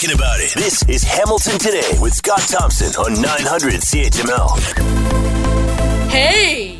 [0.00, 0.54] talking about it.
[0.54, 4.58] This is Hamilton Today with Scott Thompson on 900 CHML.
[6.08, 6.78] Hey,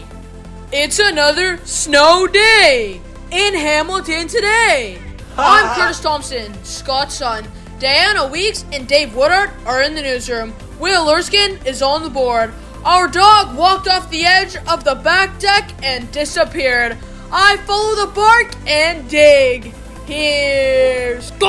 [0.72, 2.98] it's another snow day
[3.30, 4.98] in Hamilton today.
[5.36, 7.46] I'm Curtis Thompson, Scott's son.
[7.78, 10.54] Diana Weeks and Dave Woodard are in the newsroom.
[10.78, 12.54] Will Erskine is on the board.
[12.84, 16.96] Our dog walked off the edge of the back deck and disappeared.
[17.30, 19.74] I follow the bark and dig.
[20.10, 21.46] Here's Scott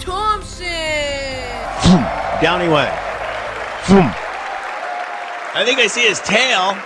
[0.00, 0.68] Thompson.
[2.40, 2.86] Downy way.
[3.86, 4.06] Vroom.
[5.56, 6.78] I think I see his tail.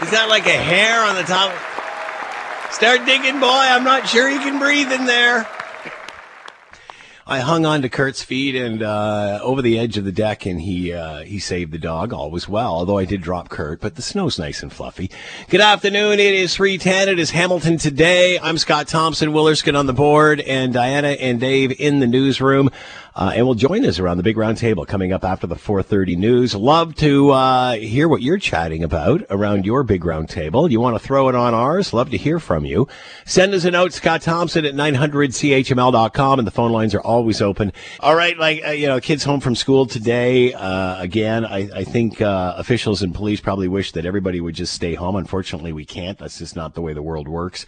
[0.00, 1.54] He's got like a hair on the top.
[2.72, 3.46] Start digging, boy.
[3.48, 5.48] I'm not sure he can breathe in there.
[7.26, 10.60] I hung on to Kurt's feet and uh, over the edge of the deck, and
[10.60, 12.12] he uh, he saved the dog.
[12.12, 13.80] All was well, although I did drop Kurt.
[13.80, 15.10] But the snow's nice and fluffy.
[15.48, 16.20] Good afternoon.
[16.20, 17.08] It is three ten.
[17.08, 18.38] It is Hamilton today.
[18.38, 19.32] I'm Scott Thompson.
[19.32, 22.68] Will Erskine on the board, and Diana and Dave in the newsroom.
[23.16, 26.16] Uh, and will join us around the big round table coming up after the 4.30
[26.16, 26.52] news.
[26.52, 30.68] Love to uh, hear what you're chatting about around your big round table.
[30.68, 31.92] You want to throw it on ours?
[31.92, 32.88] Love to hear from you.
[33.24, 37.72] Send us a note, Scott Thompson at 900CHML.com, and the phone lines are always open.
[38.00, 40.52] All right, like, uh, you know, kids home from school today.
[40.52, 44.72] Uh, again, I, I think uh, officials and police probably wish that everybody would just
[44.72, 45.14] stay home.
[45.14, 46.18] Unfortunately, we can't.
[46.18, 47.64] That's just not the way the world works.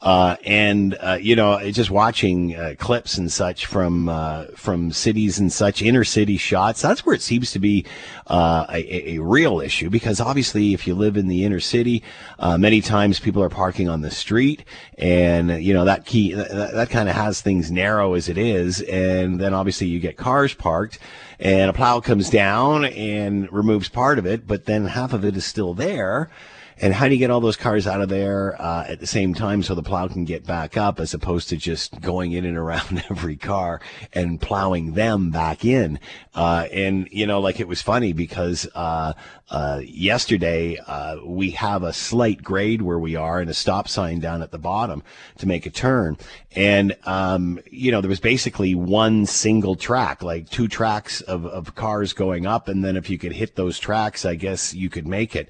[0.00, 4.44] Uh, and you know, just watching clips and such from uh,
[4.92, 6.82] cities and such inner city shots.
[6.82, 7.84] That's where it seems to be
[8.26, 12.02] uh, a, a, real issue because obviously, if you live in the inner city,
[12.38, 14.64] uh, many times people are parking on the street,
[14.98, 18.80] and you know that key that, that kind of has things narrow as it is,
[18.82, 20.98] and then obviously you get cars parked.
[21.38, 25.36] And a plow comes down and removes part of it, but then half of it
[25.36, 26.30] is still there.
[26.78, 29.32] And how do you get all those cars out of there uh, at the same
[29.32, 32.56] time so the plow can get back up as opposed to just going in and
[32.56, 33.80] around every car
[34.12, 35.98] and plowing them back in?
[36.34, 39.14] Uh, and, you know, like it was funny because uh,
[39.48, 44.20] uh yesterday uh, we have a slight grade where we are and a stop sign
[44.20, 45.02] down at the bottom
[45.38, 46.18] to make a turn.
[46.54, 51.74] And, um, you know, there was basically one single track, like two tracks of, of
[51.74, 52.68] cars going up.
[52.68, 55.48] And then if you could hit those tracks, I guess you could make it.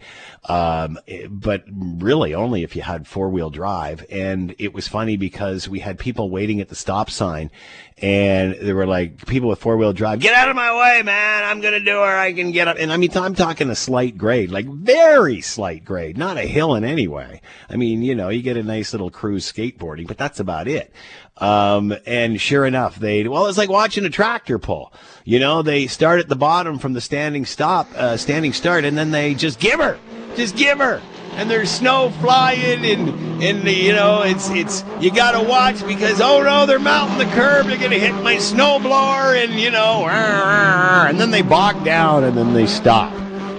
[0.48, 4.04] Um, but really only if you had four wheel drive.
[4.10, 7.50] And it was funny because we had people waiting at the stop sign
[7.98, 11.44] and they were like people with four wheel drive, get out of my way, man.
[11.44, 12.06] I'm going to do it.
[12.06, 12.76] I can get up.
[12.78, 16.74] And I mean, I'm talking a slight grade, like very slight grade, not a hill
[16.74, 17.40] in any way.
[17.70, 20.92] I mean, you know, you get a nice little cruise skateboarding, but that's about it.
[21.38, 24.92] Um, and sure enough, they, well, it's like watching a tractor pull.
[25.24, 28.96] You know, they start at the bottom from the standing stop, uh, standing start, and
[28.96, 29.98] then they just give her,
[30.36, 31.02] just give her.
[31.32, 36.20] And there's snow flying and and the, you know it's it's you gotta watch because
[36.20, 37.66] oh no they're mounting the curb.
[37.66, 42.54] They're gonna hit my snowblower and you know and then they bog down and then
[42.54, 43.12] they stop.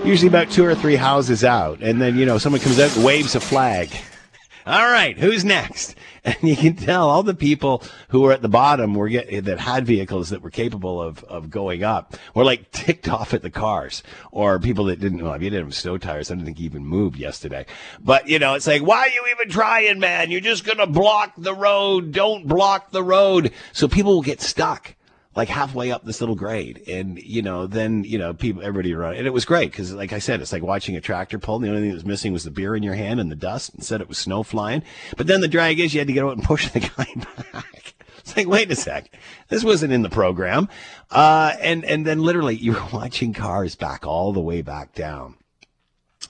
[0.04, 1.82] Usually about two or three houses out.
[1.82, 3.92] And then you know someone comes out and waves a flag
[4.68, 5.96] all right who's next?
[6.28, 9.60] And you can tell all the people who were at the bottom were get, that
[9.60, 13.50] had vehicles that were capable of, of going up were like ticked off at the
[13.50, 16.66] cars or people that didn't well you didn't have snow tires I don't think you
[16.66, 17.66] even moved yesterday.
[18.02, 20.30] But you know it's like why are you even trying man?
[20.30, 22.12] You're just gonna block the road.
[22.12, 23.54] Don't block the road.
[23.72, 24.97] So people will get stuck
[25.38, 26.84] like halfway up this little grade.
[26.88, 29.18] And, you know, then, you know, people, everybody around.
[29.18, 31.60] And it was great because, like I said, it's like watching a tractor pull.
[31.60, 33.76] The only thing that was missing was the beer in your hand and the dust.
[33.76, 34.82] and said it was snow flying.
[35.16, 37.08] But then the drag is you had to get out and push the guy
[37.54, 37.94] back.
[38.18, 39.12] It's like, wait a sec.
[39.50, 40.70] This wasn't in the program.
[41.12, 45.36] Uh, and, and then literally you were watching cars back all the way back down,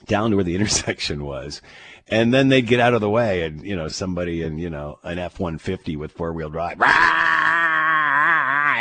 [0.04, 1.62] down to where the intersection was.
[2.08, 4.98] And then they'd get out of the way and, you know, somebody in, you know,
[5.02, 6.78] an F-150 with four wheel drive.
[6.78, 7.37] Rah!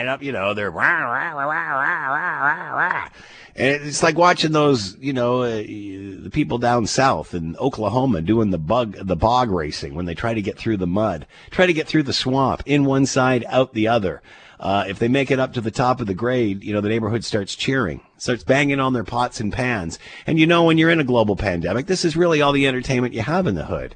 [0.05, 3.09] Up, you know, they're rah, rah, rah, rah, rah, rah,
[3.57, 8.51] and it's like watching those, you know, uh, the people down south in Oklahoma doing
[8.51, 11.73] the bug, the bog racing when they try to get through the mud, try to
[11.73, 14.21] get through the swamp, in one side, out the other.
[14.59, 16.89] Uh, if they make it up to the top of the grade, you know, the
[16.89, 19.97] neighborhood starts cheering, starts banging on their pots and pans.
[20.27, 23.15] And you know, when you're in a global pandemic, this is really all the entertainment
[23.15, 23.95] you have in the hood.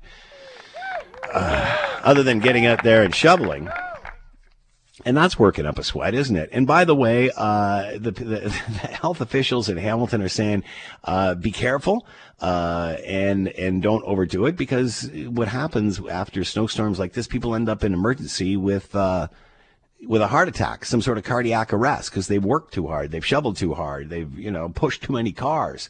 [1.31, 3.69] Uh, other than getting out there and shoveling.
[5.05, 6.49] And that's working up a sweat, isn't it?
[6.51, 10.63] And by the way, uh, the, the, the, health officials in Hamilton are saying,
[11.03, 12.05] uh, be careful,
[12.39, 17.69] uh, and, and don't overdo it because what happens after snowstorms like this, people end
[17.69, 19.27] up in emergency with, uh,
[20.07, 23.25] with a heart attack, some sort of cardiac arrest because they've worked too hard, they've
[23.25, 25.89] shoveled too hard, they've you know pushed too many cars,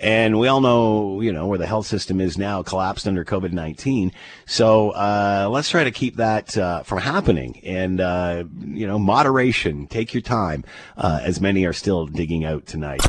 [0.00, 3.52] and we all know you know where the health system is now, collapsed under COVID
[3.52, 4.12] nineteen.
[4.46, 9.86] So uh, let's try to keep that uh, from happening, and uh, you know moderation.
[9.86, 10.64] Take your time,
[10.96, 13.06] uh, as many are still digging out tonight.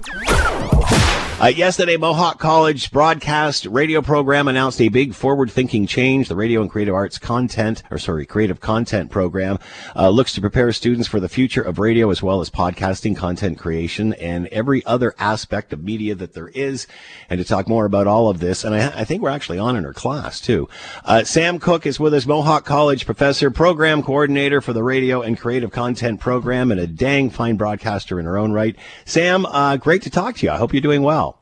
[1.44, 6.30] Uh, yesterday, Mohawk College broadcast radio program announced a big forward-thinking change.
[6.30, 9.60] The radio and creative arts content, or sorry, creative content program,
[9.94, 13.60] uh, looks to prepare students for the future of radio as well as podcasting, content
[13.60, 16.88] creation, and every other aspect of media that there is.
[17.30, 19.76] And to talk more about all of this, and I, I think we're actually on
[19.76, 20.70] in her class too.
[21.04, 25.38] Uh, Sam Cook is with us, Mohawk College professor, program coordinator for the radio and
[25.38, 28.78] creative content program, and a dang fine broadcaster in her own right.
[29.04, 30.52] Sam, uh, great to talk to you.
[30.54, 31.33] I hope you're doing well.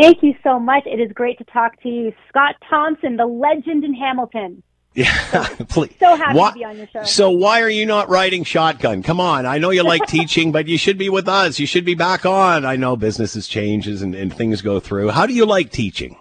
[0.00, 0.84] Thank you so much.
[0.86, 2.12] It is great to talk to you.
[2.28, 4.62] Scott Thompson, the legend in Hamilton.
[4.94, 5.94] Yeah, please.
[5.98, 7.02] So happy why, to be on your show.
[7.04, 9.02] So why are you not riding shotgun?
[9.02, 9.44] Come on.
[9.44, 11.58] I know you like teaching, but you should be with us.
[11.58, 12.64] You should be back on.
[12.64, 15.10] I know businesses changes and, and things go through.
[15.10, 16.16] How do you like teaching?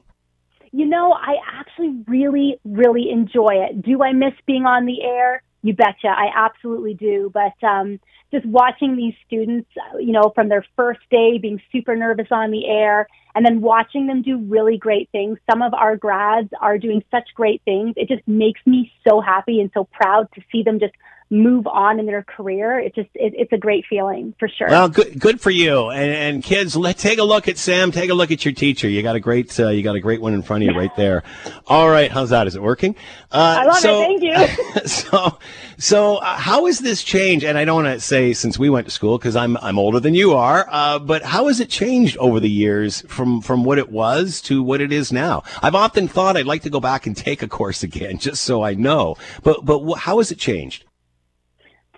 [0.71, 3.83] You know, I actually really, really enjoy it.
[3.83, 5.43] Do I miss being on the air?
[5.61, 6.07] You betcha.
[6.07, 7.31] I absolutely do.
[7.31, 7.99] But um,
[8.33, 12.49] just watching these students, uh, you know, from their first day being super nervous on
[12.49, 15.37] the air and then watching them do really great things.
[15.49, 17.93] Some of our grads are doing such great things.
[17.95, 20.93] It just makes me so happy and so proud to see them just
[21.33, 22.79] move on in their career.
[22.79, 24.67] It just it, it's a great feeling for sure.
[24.69, 25.89] Well, good good for you.
[25.89, 27.91] And, and kids, let take a look at Sam.
[27.91, 28.87] Take a look at your teacher.
[28.87, 30.95] You got a great uh, you got a great one in front of you right
[30.95, 31.23] there.
[31.67, 32.45] All right, how's that?
[32.47, 32.95] Is it working?
[33.31, 34.05] Uh, I love so, it.
[34.05, 34.87] Thank you.
[34.87, 35.39] so
[35.77, 37.43] so uh, how has this changed?
[37.43, 39.99] And I don't want to say since we went to school because I'm I'm older
[39.99, 40.67] than you are.
[40.69, 44.61] Uh, but how has it changed over the years from from what it was to
[44.61, 45.43] what it is now?
[45.63, 48.63] I've often thought I'd like to go back and take a course again just so
[48.63, 49.15] I know.
[49.41, 50.85] But but how has it changed?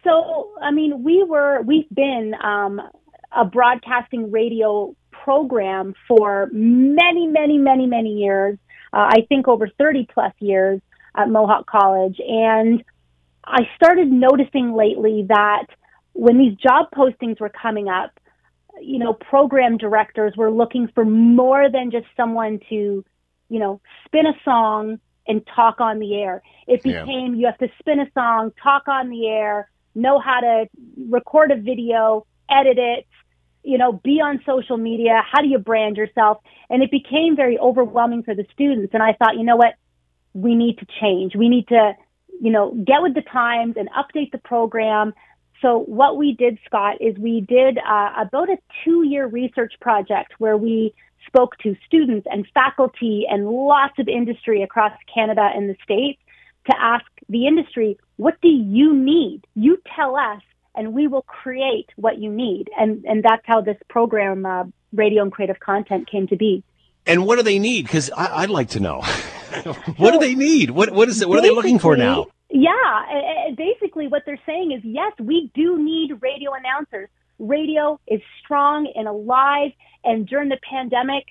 [0.05, 2.79] So, I mean, we were, we've been um,
[3.35, 8.57] a broadcasting radio program for many, many, many, many years.
[8.93, 10.79] Uh, I think over 30 plus years
[11.17, 12.19] at Mohawk College.
[12.25, 12.83] And
[13.43, 15.65] I started noticing lately that
[16.13, 18.11] when these job postings were coming up,
[18.81, 23.03] you know, program directors were looking for more than just someone to,
[23.49, 26.43] you know, spin a song and talk on the air.
[26.67, 27.39] It became yeah.
[27.39, 30.65] you have to spin a song, talk on the air, know how to
[31.09, 33.07] record a video, edit it,
[33.63, 35.23] you know, be on social media.
[35.29, 36.37] How do you brand yourself?
[36.69, 38.93] And it became very overwhelming for the students.
[38.93, 39.73] And I thought, you know what?
[40.33, 41.35] We need to change.
[41.35, 41.93] We need to,
[42.39, 45.13] you know, get with the times and update the program.
[45.61, 50.57] So what we did, Scott, is we did uh, about a two-year research project where
[50.57, 50.93] we
[51.25, 56.21] spoke to students and faculty and lots of industry across Canada and the States
[56.69, 59.45] to ask the industry, what do you need?
[59.55, 60.41] You tell us
[60.75, 62.69] and we will create what you need.
[62.77, 66.63] And, and that's how this program, uh, Radio and Creative Content came to be.
[67.05, 67.83] And what do they need?
[67.83, 69.01] Because I'd like to know.
[69.97, 70.71] what so do they need?
[70.71, 71.29] What, what is it?
[71.29, 72.27] What are they looking for now?
[72.49, 77.09] Yeah, basically what they're saying is, yes, we do need radio announcers.
[77.37, 79.71] Radio is strong and alive.
[80.03, 81.25] And during the pandemic,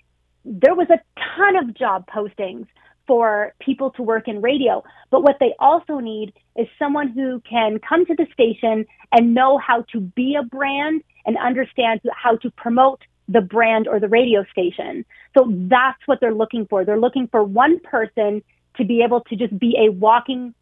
[0.45, 1.01] there was a
[1.37, 2.67] ton of job postings
[3.07, 4.83] for people to work in radio.
[5.11, 9.59] But what they also need is someone who can come to the station and know
[9.59, 14.45] how to be a brand and understand how to promote the brand or the radio
[14.51, 15.05] station.
[15.37, 16.85] So that's what they're looking for.
[16.85, 18.43] They're looking for one person
[18.77, 20.55] to be able to just be a walking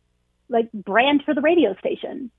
[0.48, 2.30] like brand for the radio station.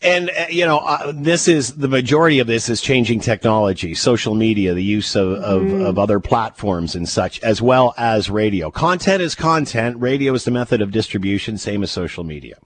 [0.00, 4.34] And uh, you know, uh, this is the majority of this is changing technology, social
[4.34, 5.84] media, the use of, of, mm.
[5.84, 8.70] of, other platforms and such, as well as radio.
[8.70, 9.96] Content is content.
[9.98, 12.58] Radio is the method of distribution, same as social media.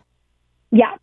[0.71, 0.97] Yeah.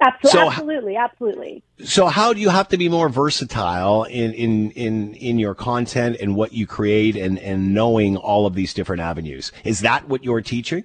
[0.00, 1.62] Absolutely, so, absolutely, absolutely.
[1.84, 6.16] So, how do you have to be more versatile in, in, in, in your content
[6.20, 9.52] and what you create and, and knowing all of these different avenues?
[9.64, 10.84] Is that what you're teaching?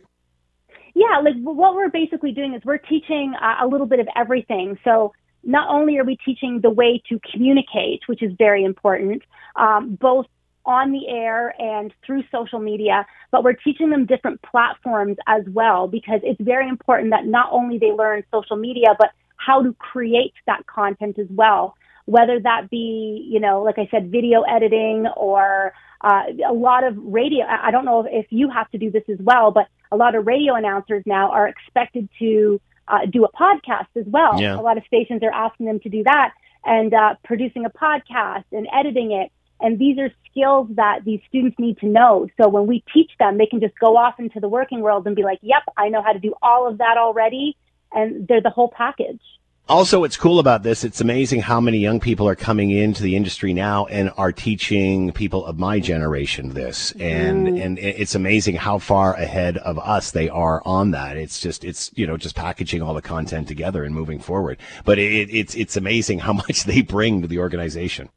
[1.00, 4.78] Yeah, like what we're basically doing is we're teaching uh, a little bit of everything.
[4.84, 5.14] So
[5.46, 9.22] not only are we teaching the way to communicate, which is very important,
[9.56, 10.26] um, both
[10.66, 15.88] on the air and through social media, but we're teaching them different platforms as well
[15.88, 20.34] because it's very important that not only they learn social media, but how to create
[20.48, 21.76] that content as well.
[22.16, 22.86] Whether that be,
[23.34, 27.46] you know, like I said, video editing or uh, a lot of radio.
[27.46, 30.26] I don't know if you have to do this as well, but a lot of
[30.26, 34.34] radio announcers now are expected to uh, do a podcast as well.
[34.42, 34.60] Yeah.
[34.60, 36.30] A lot of stations are asking them to do that
[36.66, 39.32] and uh, producing a podcast and editing it.
[39.62, 42.28] And these are skills that these students need to know.
[42.38, 45.16] So when we teach them, they can just go off into the working world and
[45.16, 47.58] be like, yep, I know how to do all of that already.
[47.92, 49.22] and they're the whole package.
[49.70, 53.16] Also, what's cool about this, it's amazing how many young people are coming into the
[53.16, 56.92] industry now and are teaching people of my generation this.
[56.94, 57.64] And, mm.
[57.64, 61.18] and it's amazing how far ahead of us they are on that.
[61.18, 64.58] It's just, it's, you know, just packaging all the content together and moving forward.
[64.86, 68.10] But it, it's, it's amazing how much they bring to the organization.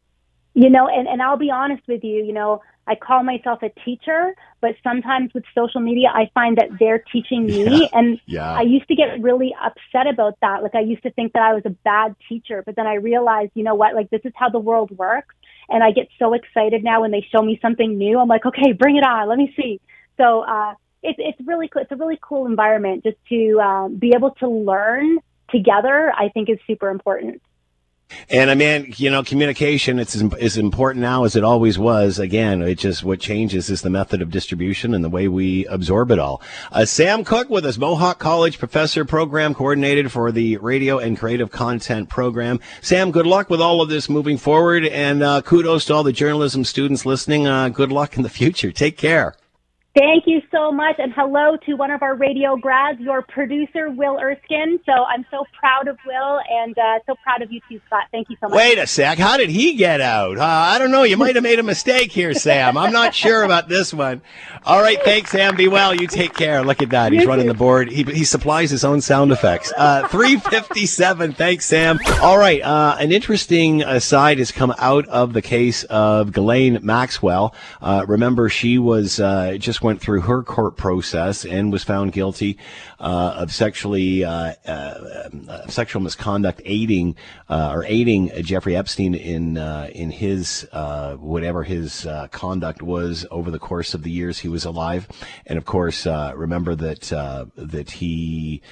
[0.55, 3.69] You know, and, and I'll be honest with you, you know, I call myself a
[3.85, 7.83] teacher, but sometimes with social media, I find that they're teaching me.
[7.83, 7.89] Yeah.
[7.93, 8.53] And yeah.
[8.53, 10.63] I used to get really upset about that.
[10.63, 13.53] Like I used to think that I was a bad teacher, but then I realized,
[13.55, 15.35] you know what, like this is how the world works.
[15.69, 18.19] And I get so excited now when they show me something new.
[18.19, 19.29] I'm like, okay, bring it on.
[19.29, 19.81] Let me see.
[20.17, 20.75] So, uh,
[21.05, 21.83] it's, it's really cool.
[21.83, 25.19] It's a really cool environment just to um, be able to learn
[25.51, 26.13] together.
[26.17, 27.43] I think is super important.
[28.31, 32.19] And I mean, you know, communication it's as important now as it always was.
[32.19, 36.11] Again, it just what changes is the method of distribution and the way we absorb
[36.11, 36.41] it all.
[36.71, 41.51] Uh, Sam Cook with us, Mohawk College professor, program coordinator for the radio and creative
[41.51, 42.61] content program.
[42.81, 46.13] Sam, good luck with all of this moving forward, and uh, kudos to all the
[46.13, 47.47] journalism students listening.
[47.47, 48.73] Uh, good luck in the future.
[48.73, 49.37] Take care.
[49.95, 50.97] Thank you so much.
[50.99, 54.81] And hello to one of our radio grads, your producer, Will Erskine.
[54.87, 58.05] So I'm so proud of Will and uh, so proud of you too, Scott.
[58.11, 58.57] Thank you so much.
[58.57, 59.19] Wait a sec.
[59.19, 60.39] How did he get out?
[60.39, 61.03] Uh, I don't know.
[61.03, 62.79] You might have made a mistake here, Sam.
[62.79, 64.23] I'm not sure about this one.
[64.65, 64.99] All right.
[65.05, 65.57] Thanks, Sam.
[65.57, 65.95] Be well.
[65.95, 66.63] You take care.
[66.65, 67.13] Look at that.
[67.13, 67.91] He's running the board.
[67.91, 69.75] He, he supplies his own sound effects.
[69.77, 71.35] Uh, 357.
[71.35, 71.99] Thanks, Sam.
[72.23, 72.63] All right.
[72.63, 77.55] Uh, an interesting aside has come out of the case of Ghislaine Maxwell.
[77.83, 82.59] Uh, remember, she was uh, just went through her court process and was found guilty
[83.01, 84.71] uh, of sexually uh, uh,
[85.49, 87.17] uh sexual misconduct, aiding
[87.49, 93.95] uh, or aiding Jeffrey Epstein in in his whatever his conduct was over the course
[93.95, 95.09] of the years he was alive,
[95.47, 97.03] and of course, remember that
[97.57, 98.63] that he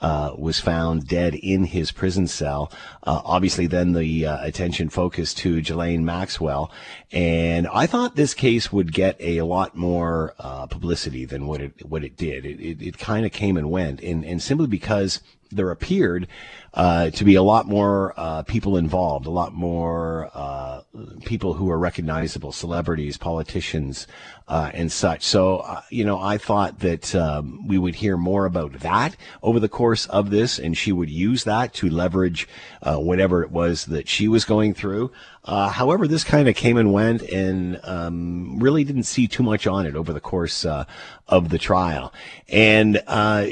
[0.00, 2.72] uh, was found dead in his prison cell.
[3.02, 6.70] Uh, obviously, then the uh, attention focused to Ghislaine Maxwell,
[7.10, 11.86] and I thought this case would get a lot more uh, publicity than what it
[11.86, 12.44] what it did.
[12.44, 16.28] It it, it kind of came and went, and and simply because there appeared
[16.74, 20.82] uh, to be a lot more uh, people involved, a lot more uh,
[21.24, 24.06] people who are recognizable, celebrities, politicians,
[24.48, 25.22] uh, and such.
[25.22, 29.60] So, uh, you know, I thought that um, we would hear more about that over
[29.60, 32.48] the course of this, and she would use that to leverage
[32.82, 35.10] whatever it was that she was going through.
[35.44, 39.86] However, this kind of came and went and um, really didn't see too much on
[39.86, 42.12] it over the course of the trial.
[42.48, 43.02] And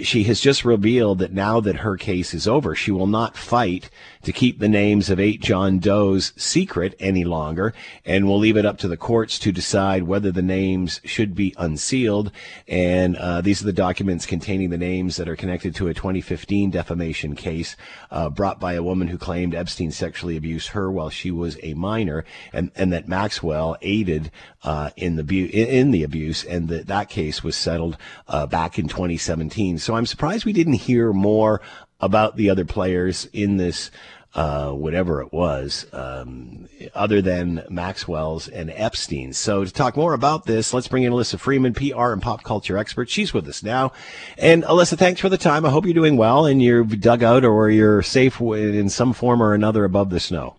[0.02, 3.90] she has just revealed that now that her case is over, she will not fight
[4.22, 7.72] to keep the names of eight John Does secret any longer
[8.04, 11.54] and will leave it up to the courts to decide whether the names should be
[11.56, 12.32] unsealed.
[12.66, 16.70] And uh, these are the documents containing the names that are connected to a 2015
[16.70, 17.76] defamation case
[18.10, 21.75] uh, brought by a woman who claimed Epstein sexually abused her while she was a
[21.75, 24.30] minor, and, and that Maxwell aided
[24.64, 27.96] uh, in the bu- in the abuse, and that that case was settled
[28.28, 29.78] uh, back in 2017.
[29.78, 31.60] So I'm surprised we didn't hear more
[32.00, 33.90] about the other players in this.
[34.34, 39.38] Uh, whatever it was, um, other than Maxwell's and Epstein's.
[39.38, 42.76] So to talk more about this, let's bring in Elissa Freeman, PR and pop culture
[42.76, 43.08] expert.
[43.08, 43.92] She's with us now.
[44.36, 45.64] And Elissa, thanks for the time.
[45.64, 49.42] I hope you're doing well and you're dug out or you're safe in some form
[49.42, 50.56] or another above the snow.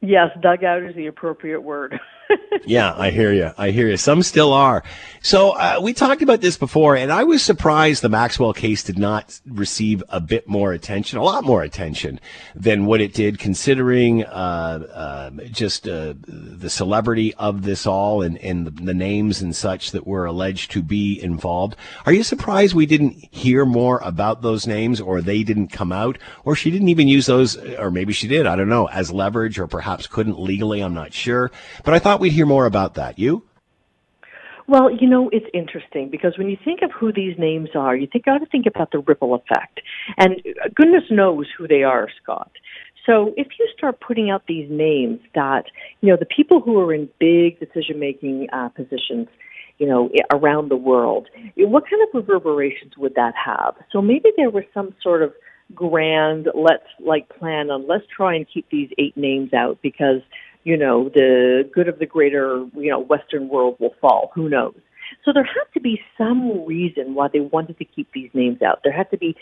[0.00, 2.00] Yes, dug out is the appropriate word.
[2.64, 3.50] yeah, I hear you.
[3.56, 3.96] I hear you.
[3.96, 4.82] Some still are.
[5.20, 8.98] So uh, we talked about this before, and I was surprised the Maxwell case did
[8.98, 12.20] not receive a bit more attention, a lot more attention
[12.54, 18.66] than what it did, considering uh, uh, just the celebrity of this all and, and
[18.66, 21.76] the, the, names and such that were alleged to be involved.
[22.04, 26.18] Are you surprised we didn't hear more about those names, or they didn't come out,
[26.44, 29.58] or she didn't even use those, or maybe she did, I don't know, as leverage,
[29.58, 30.80] or perhaps couldn't legally?
[30.80, 31.50] I'm not sure.
[31.84, 33.18] But I thought thought we'd hear more about that.
[33.18, 33.44] You?
[34.66, 38.06] Well, you know, it's interesting because when you think of who these names are, you
[38.12, 39.80] think got to think about the ripple effect.
[40.18, 40.42] And
[40.74, 42.50] goodness knows who they are, Scott.
[43.06, 45.64] So if you start putting out these names that,
[46.02, 49.28] you know, the people who are in big decision making uh, positions,
[49.78, 53.74] you know, around the world, what kind of reverberations would that have?
[53.92, 55.32] So maybe there was some sort of
[55.74, 60.20] grand, let's like plan on, let's try and keep these eight names out because
[60.68, 64.30] you know, the good of the greater, you know, Western world will fall.
[64.34, 64.74] Who knows?
[65.24, 68.80] So there had to be some reason why they wanted to keep these names out.
[68.84, 69.34] There had to be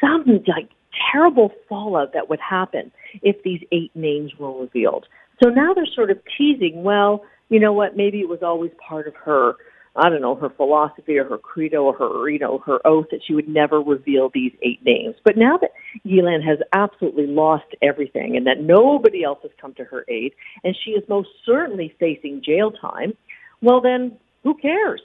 [0.00, 0.68] some like
[1.12, 2.92] terrible fallout that would happen
[3.22, 5.06] if these eight names were revealed.
[5.42, 9.08] So now they're sort of teasing, well, you know what, maybe it was always part
[9.08, 9.54] of her
[9.98, 13.20] I don't know, her philosophy or her credo or her, you know, her oath that
[13.26, 15.16] she would never reveal these eight names.
[15.24, 15.72] But now that
[16.04, 20.76] Ghislaine has absolutely lost everything and that nobody else has come to her aid and
[20.84, 23.14] she is most certainly facing jail time,
[23.60, 25.02] well then, who cares?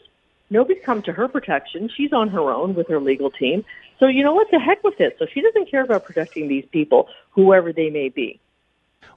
[0.52, 1.90] Nobody's come to her protection.
[1.98, 3.66] She's on her own with her legal team.
[4.00, 4.48] So you know what?
[4.52, 5.16] The heck with it.
[5.18, 8.40] So she doesn't care about protecting these people, whoever they may be.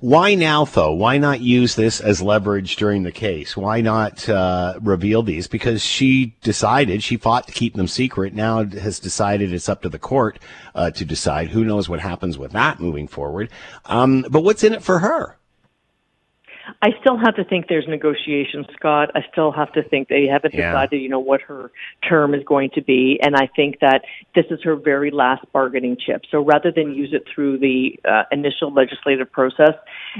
[0.00, 0.92] Why now, though?
[0.92, 3.56] Why not use this as leverage during the case?
[3.56, 5.46] Why not uh, reveal these?
[5.46, 8.34] Because she decided she fought to keep them secret.
[8.34, 10.38] Now has decided it's up to the court
[10.74, 11.48] uh, to decide.
[11.48, 13.48] Who knows what happens with that moving forward?
[13.86, 15.38] Um, but what's in it for her?
[16.82, 19.10] I still have to think there's negotiation, Scott.
[19.14, 20.72] I still have to think they haven't yeah.
[20.72, 21.70] decided, you know, what her
[22.08, 23.18] term is going to be.
[23.22, 24.02] And I think that
[24.34, 26.22] this is her very last bargaining chip.
[26.30, 29.74] So rather than use it through the uh, initial legislative process,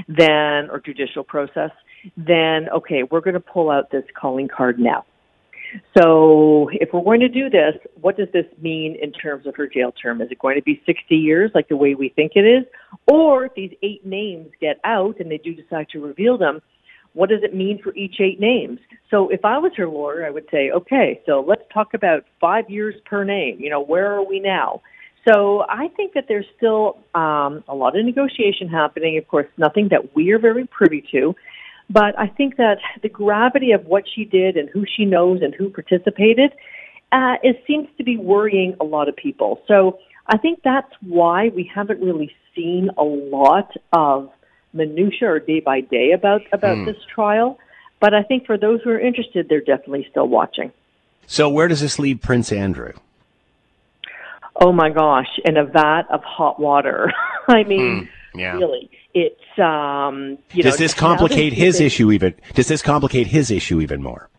[0.07, 1.71] then, or judicial process,
[2.15, 5.05] then, okay, we're going to pull out this calling card now.
[5.97, 9.67] So if we're going to do this, what does this mean in terms of her
[9.67, 10.21] jail term?
[10.21, 12.65] Is it going to be 60 years like the way we think it is?
[13.07, 16.61] Or if these eight names get out and they do decide to reveal them,
[17.13, 18.79] what does it mean for each eight names?
[19.09, 22.69] So if I was her lawyer, I would say, okay, so let's talk about five
[22.69, 23.59] years per name.
[23.59, 24.81] You know, where are we now?
[25.27, 29.17] So I think that there's still um, a lot of negotiation happening.
[29.17, 31.35] Of course, nothing that we are very privy to.
[31.89, 35.55] But I think that the gravity of what she did and who she knows and
[35.55, 36.51] who participated,
[37.11, 39.61] uh, it seems to be worrying a lot of people.
[39.67, 44.29] So I think that's why we haven't really seen a lot of
[44.73, 46.85] minutia or day by day about about mm.
[46.85, 47.57] this trial.
[47.99, 50.71] But I think for those who are interested, they're definitely still watching.
[51.25, 52.93] So where does this leave Prince Andrew?
[54.59, 57.11] Oh my gosh, in a vat of hot water.
[57.47, 58.09] I mean, mm.
[58.35, 58.53] yeah.
[58.53, 60.69] really it's um, you know.
[60.69, 62.33] Does this complicate his issue even?
[62.53, 64.29] Does this complicate his issue even more?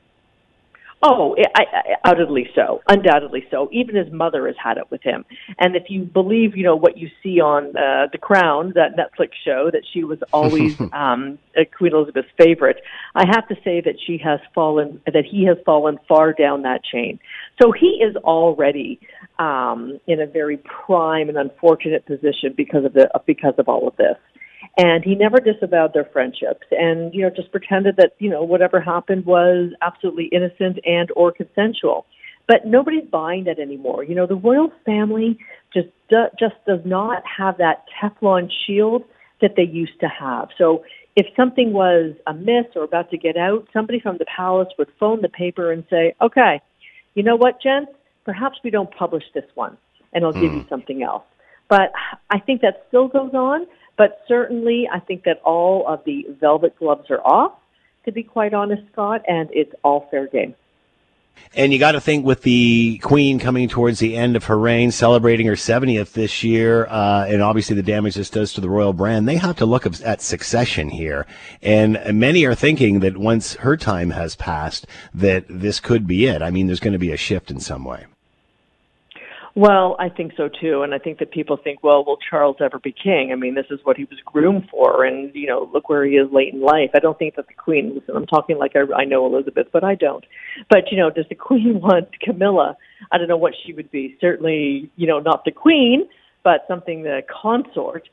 [1.01, 2.81] Oh, I, I, undoubtedly so.
[2.89, 3.69] Undoubtedly so.
[3.71, 5.25] Even his mother has had it with him.
[5.59, 9.31] And if you believe, you know, what you see on uh, The Crown, that Netflix
[9.45, 11.39] show, that she was always um,
[11.77, 12.79] Queen Elizabeth's favorite,
[13.15, 16.83] I have to say that she has fallen, that he has fallen far down that
[16.83, 17.21] chain.
[17.63, 18.99] So he is already
[19.39, 23.97] um, in a very prime and unfortunate position because of the because of all of
[23.97, 24.17] this
[24.79, 28.81] and he never disavowed their friendships and you know just pretended that you know whatever
[28.81, 32.07] happened was absolutely innocent and or consensual
[32.47, 35.37] but nobody's buying that anymore you know the royal family
[35.75, 39.03] just do, just does not have that teflon shield
[39.43, 40.85] that they used to have so
[41.17, 45.21] if something was amiss or about to get out somebody from the palace would phone
[45.21, 46.61] the paper and say okay
[47.15, 47.93] you know what gents
[48.25, 49.77] perhaps we don't publish this one
[50.13, 50.41] and i'll mm.
[50.41, 50.69] give you hmm.
[50.69, 51.25] something else
[51.69, 51.93] but
[52.31, 53.67] i think that still goes on
[53.99, 57.53] but certainly, I think that all of the velvet gloves are off,
[58.05, 60.55] to be quite honest, Scott, and it's all fair game.
[61.55, 64.91] And you got to think with the Queen coming towards the end of her reign,
[64.91, 68.93] celebrating her 70th this year, uh, and obviously the damage this does to the royal
[68.93, 71.27] brand, they have to look at succession here.
[71.63, 76.43] And many are thinking that once her time has passed, that this could be it.
[76.43, 78.07] I mean, there's going to be a shift in some way.
[79.59, 82.79] Well, I think so too, and I think that people think, well, will Charles ever
[82.79, 83.31] be king?
[83.33, 86.13] I mean, this is what he was groomed for, and you know, look where he
[86.13, 86.91] is late in life.
[86.95, 87.93] I don't think that the Queen.
[87.97, 90.25] Listen, I'm talking like I, I know Elizabeth, but I don't.
[90.71, 92.77] But you know, does the Queen want Camilla?
[93.11, 94.17] I don't know what she would be.
[94.21, 96.09] Certainly, you know, not the Queen,
[96.45, 98.09] but something the consort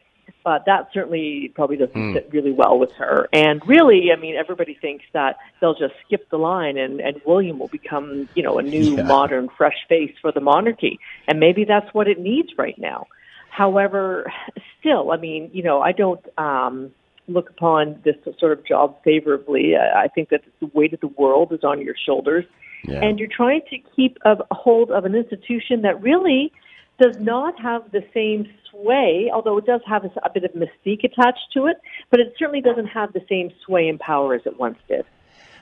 [0.45, 2.13] but that certainly probably doesn't mm.
[2.13, 3.27] sit really well with her.
[3.33, 7.57] And really, I mean, everybody thinks that they'll just skip the line and, and William
[7.57, 9.03] will become, you know, a new, yeah.
[9.03, 10.99] modern, fresh face for the monarchy.
[11.27, 13.07] And maybe that's what it needs right now.
[13.49, 14.31] However,
[14.79, 16.91] still, I mean, you know, I don't um,
[17.27, 19.75] look upon this sort of job favorably.
[19.75, 22.45] I I think that the weight of the world is on your shoulders.
[22.83, 23.03] Yeah.
[23.03, 26.51] And you're trying to keep a hold of an institution that really
[26.99, 31.03] does not have the same sway, although it does have a, a bit of mystique
[31.03, 31.77] attached to it,
[32.09, 35.05] but it certainly doesn't have the same sway and power as it once did.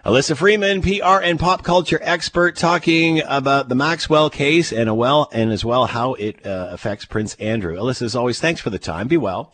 [0.06, 5.30] Elissa Freeman, PR and pop culture expert, talking about the Maxwell case and a well,
[5.32, 7.78] and as well how it uh, affects Prince Andrew.
[7.78, 9.08] Elissa, as always, thanks for the time.
[9.08, 9.54] Be well.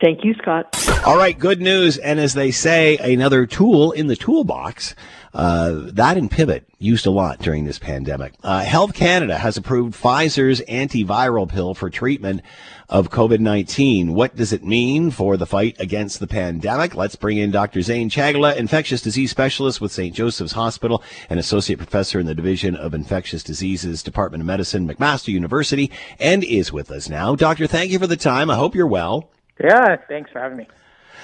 [0.00, 0.76] Thank you, Scott.
[1.04, 1.98] All right, good news.
[1.98, 4.94] And as they say, another tool in the toolbox.
[5.32, 8.34] Uh, that and Pivot used a lot during this pandemic.
[8.42, 12.42] Uh, Health Canada has approved Pfizer's antiviral pill for treatment
[12.88, 14.10] of COVID-19.
[14.10, 16.96] What does it mean for the fight against the pandemic?
[16.96, 17.82] Let's bring in Dr.
[17.82, 20.14] Zain Chagla, infectious disease specialist with St.
[20.14, 25.28] Joseph's Hospital and associate professor in the Division of Infectious Diseases, Department of Medicine, McMaster
[25.28, 27.36] University, and is with us now.
[27.36, 28.50] Doctor, thank you for the time.
[28.50, 29.30] I hope you're well.
[29.62, 30.66] Yeah, thanks for having me.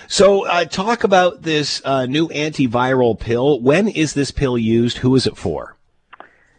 [0.08, 3.60] So, uh, talk about this uh, new antiviral pill.
[3.60, 4.98] When is this pill used?
[4.98, 5.76] Who is it for?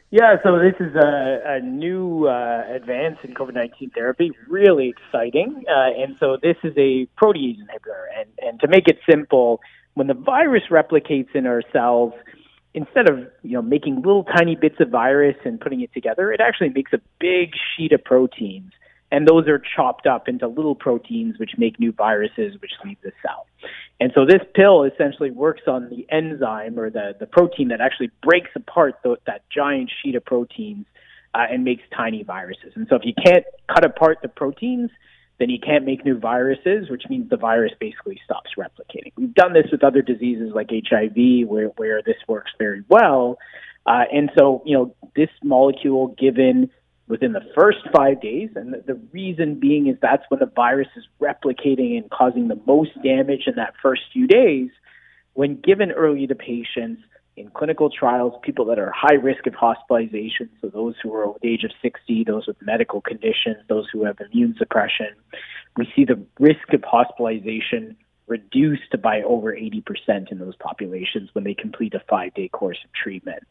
[0.09, 5.63] Yeah, so this is a, a new uh, advance in COVID 19 therapy, really exciting.
[5.69, 8.05] Uh, and so this is a protease inhibitor.
[8.17, 9.61] And, and to make it simple,
[9.95, 12.13] when the virus replicates in our cells,
[12.73, 16.41] instead of you know making little tiny bits of virus and putting it together, it
[16.41, 18.71] actually makes a big sheet of proteins
[19.11, 23.11] and those are chopped up into little proteins which make new viruses which leave the
[23.21, 23.47] cell.
[23.99, 28.11] And so this pill essentially works on the enzyme or the, the protein that actually
[28.21, 30.85] breaks apart the, that giant sheet of proteins
[31.33, 32.73] uh, and makes tiny viruses.
[32.75, 34.91] And so if you can't cut apart the proteins,
[35.39, 39.11] then you can't make new viruses, which means the virus basically stops replicating.
[39.15, 43.37] We've done this with other diseases like HIV, where, where this works very well.
[43.85, 46.69] Uh, and so, you know, this molecule given
[47.07, 48.49] within the first five days.
[48.55, 52.59] And the, the reason being is that's when the virus is replicating and causing the
[52.65, 54.69] most damage in that first few days.
[55.33, 57.01] When given early to patients
[57.35, 61.37] in clinical trials, people that are high risk of hospitalization, so those who are over
[61.41, 65.09] the age of 60, those with medical conditions, those who have immune suppression,
[65.77, 71.53] we see the risk of hospitalization reduced by over 80% in those populations when they
[71.53, 73.43] complete a five day course of treatment.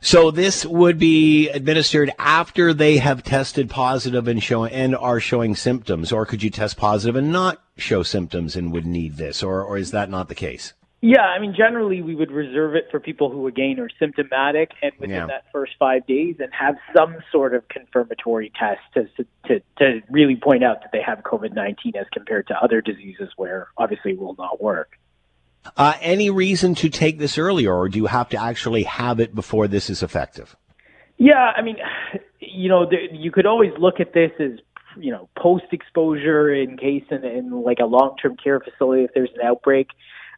[0.00, 5.56] So this would be administered after they have tested positive and show and are showing
[5.56, 9.62] symptoms, or could you test positive and not show symptoms and would need this, or
[9.62, 10.72] or is that not the case?
[11.00, 14.90] Yeah, I mean, generally we would reserve it for people who again are symptomatic and
[14.98, 15.26] within yeah.
[15.26, 20.34] that first five days and have some sort of confirmatory test to to to really
[20.34, 24.18] point out that they have COVID nineteen as compared to other diseases where obviously it
[24.18, 24.97] will not work.
[25.76, 29.34] Uh, any reason to take this earlier, or do you have to actually have it
[29.34, 30.56] before this is effective?
[31.16, 31.76] Yeah, I mean,
[32.40, 34.52] you know, you could always look at this as
[34.96, 39.10] you know post exposure in case in, in like a long term care facility if
[39.14, 39.88] there's an outbreak.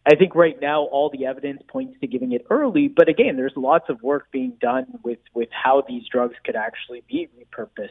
[0.07, 3.53] I think right now all the evidence points to giving it early, but again, there's
[3.55, 7.89] lots of work being done with with how these drugs could actually be repurposed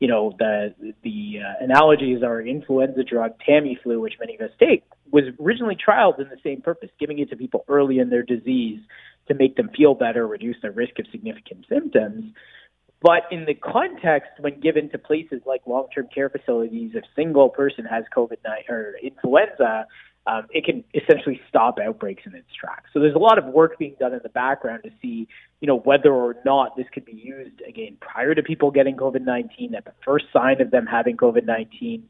[0.00, 4.84] you know, the the uh, analogies are influenza drug Tamiflu, which many of us take,
[5.10, 8.80] was originally trialed in the same purpose, giving it to people early in their disease
[9.26, 12.32] to make them feel better, reduce their risk of significant symptoms.
[13.00, 17.84] But in the context, when given to places like long-term care facilities, if single person
[17.84, 19.86] has COVID-19 or influenza,
[20.28, 22.90] um, it can essentially stop outbreaks in its tracks.
[22.92, 25.26] So there's a lot of work being done in the background to see,
[25.60, 29.74] you know, whether or not this could be used again prior to people getting COVID-19,
[29.74, 32.02] at the first sign of them having COVID-19,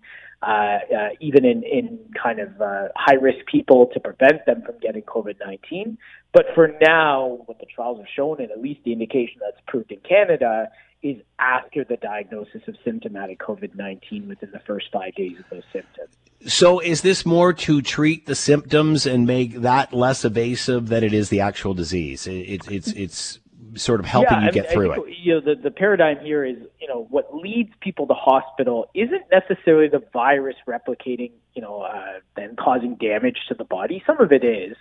[0.43, 0.79] uh, uh,
[1.21, 5.37] even in, in kind of uh, high risk people to prevent them from getting COVID
[5.45, 5.97] 19.
[6.33, 9.93] But for now, what the trials have shown, and at least the indication that's proved
[9.93, 10.71] in Canada,
[11.03, 15.63] is after the diagnosis of symptomatic COVID 19 within the first five days of those
[15.73, 16.15] symptoms.
[16.47, 21.13] So, is this more to treat the symptoms and make that less evasive than it
[21.13, 22.27] is the actual disease?
[22.27, 23.39] It, it's it's
[23.75, 25.17] sort of helping yeah, you get I through think, it.
[25.19, 29.25] You know, the, the paradigm here is, you know, what leads people to hospital isn't
[29.31, 34.03] necessarily the virus replicating, you know, uh, and causing damage to the body.
[34.07, 34.77] Some of it is,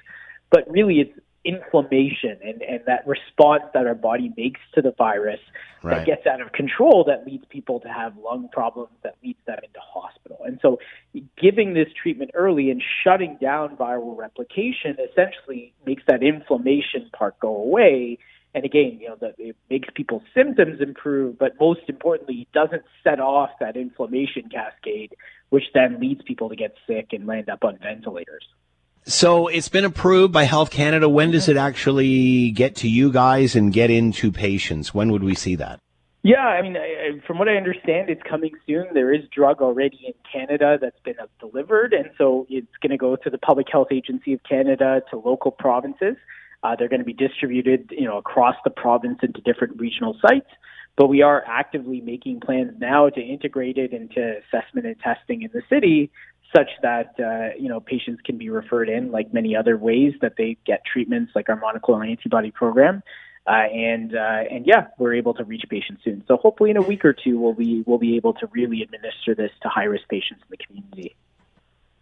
[0.49, 5.39] but really it's inflammation and, and that response that our body makes to the virus
[5.81, 5.97] right.
[5.97, 9.57] that gets out of control that leads people to have lung problems that leads them
[9.63, 10.39] into hospital.
[10.45, 10.79] And so
[11.41, 17.55] giving this treatment early and shutting down viral replication essentially makes that inflammation part go
[17.55, 18.19] away
[18.57, 22.81] and again, you know, that it makes people's symptoms improve, but most importantly, it doesn't
[23.03, 25.13] set off that inflammation cascade,
[25.49, 28.43] which then leads people to get sick and land up on ventilators.
[29.08, 31.08] So it's been approved by Health Canada.
[31.08, 34.93] When does it actually get to you guys and get into patients?
[34.93, 35.80] When would we see that?
[36.24, 38.88] Yeah, I mean, I, from what I understand, it's coming soon.
[38.93, 43.15] There is drug already in Canada that's been delivered, and so it's going to go
[43.15, 46.17] to the Public Health Agency of Canada, to local provinces.
[46.63, 50.50] Uh, they're going to be distributed, you know, across the province into different regional sites.
[50.98, 55.52] But we are actively making plans now to integrate it into assessment and testing in
[55.54, 56.12] the city,
[56.55, 60.33] such that uh, you know patients can be referred in, like many other ways that
[60.38, 63.03] they get treatments, like our monoclonal antibody program.
[63.45, 66.23] Uh, and uh, and yeah, we're able to reach patients soon.
[66.27, 69.36] So hopefully, in a week or two, we'll be we'll be able to really administer
[69.36, 71.15] this to high risk patients in the community.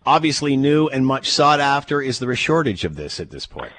[0.07, 2.01] Obviously, new and much sought after.
[2.01, 3.73] Is there a shortage of this at this point?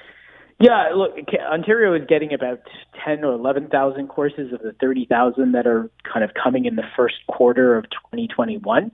[0.59, 2.61] Yeah, look, Ontario is getting about
[3.05, 7.15] 10 or 11,000 courses of the 30,000 that are kind of coming in the first
[7.27, 8.91] quarter of 2021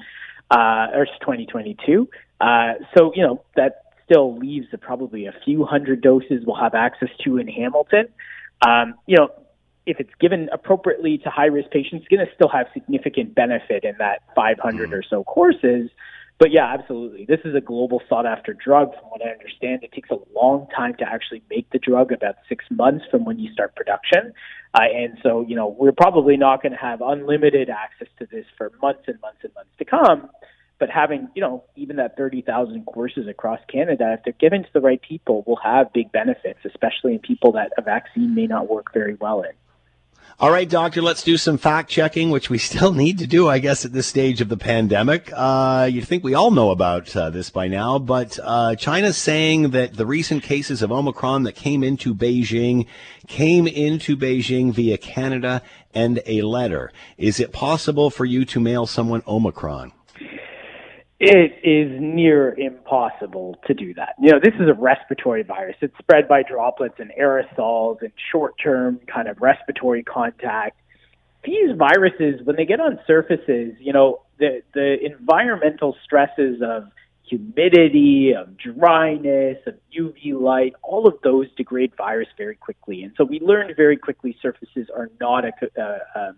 [0.53, 2.07] uh, or 2022.
[2.39, 7.09] Uh, so, you know, that still leaves probably a few hundred doses we'll have access
[7.23, 8.07] to in Hamilton.
[8.65, 9.29] Um, you know,
[9.85, 13.83] if it's given appropriately to high risk patients, it's going to still have significant benefit
[13.83, 14.93] in that 500 mm.
[14.93, 15.89] or so courses.
[16.43, 17.23] But yeah, absolutely.
[17.23, 18.93] This is a global sought after drug.
[18.95, 22.35] From what I understand, it takes a long time to actually make the drug, about
[22.49, 24.33] six months from when you start production.
[24.73, 28.43] Uh, and so, you know, we're probably not going to have unlimited access to this
[28.57, 30.29] for months and months and months to come.
[30.79, 34.81] But having, you know, even that 30,000 courses across Canada, if they're given to the
[34.81, 38.93] right people, will have big benefits, especially in people that a vaccine may not work
[38.93, 39.51] very well in.
[40.39, 43.59] All right, doctor, let's do some fact checking, which we still need to do, I
[43.59, 45.31] guess, at this stage of the pandemic.
[45.33, 49.69] Uh, you'd think we all know about uh, this by now, but uh, China's saying
[49.69, 52.87] that the recent cases of Omicron that came into Beijing
[53.27, 55.61] came into Beijing via Canada
[55.93, 56.91] and a letter.
[57.17, 59.93] Is it possible for you to mail someone Omicron?
[61.23, 64.15] It is near impossible to do that.
[64.19, 65.77] You know, this is a respiratory virus.
[65.81, 70.79] It's spread by droplets and aerosols and short term kind of respiratory contact.
[71.45, 76.85] These viruses, when they get on surfaces, you know, the, the environmental stresses of
[77.23, 83.03] humidity, of dryness, of UV light, all of those degrade virus very quickly.
[83.03, 86.35] And so we learned very quickly surfaces are not a, uh, um,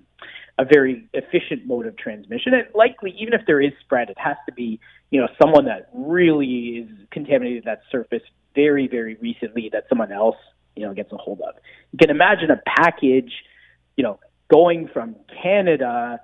[0.57, 2.53] a very efficient mode of transmission.
[2.53, 4.79] And likely, even if there is spread, it has to be,
[5.11, 10.37] you know, someone that really is contaminated that surface very, very recently that someone else,
[10.75, 11.55] you know, gets a hold of.
[11.91, 13.31] You can imagine a package,
[13.97, 16.19] you know, going from Canada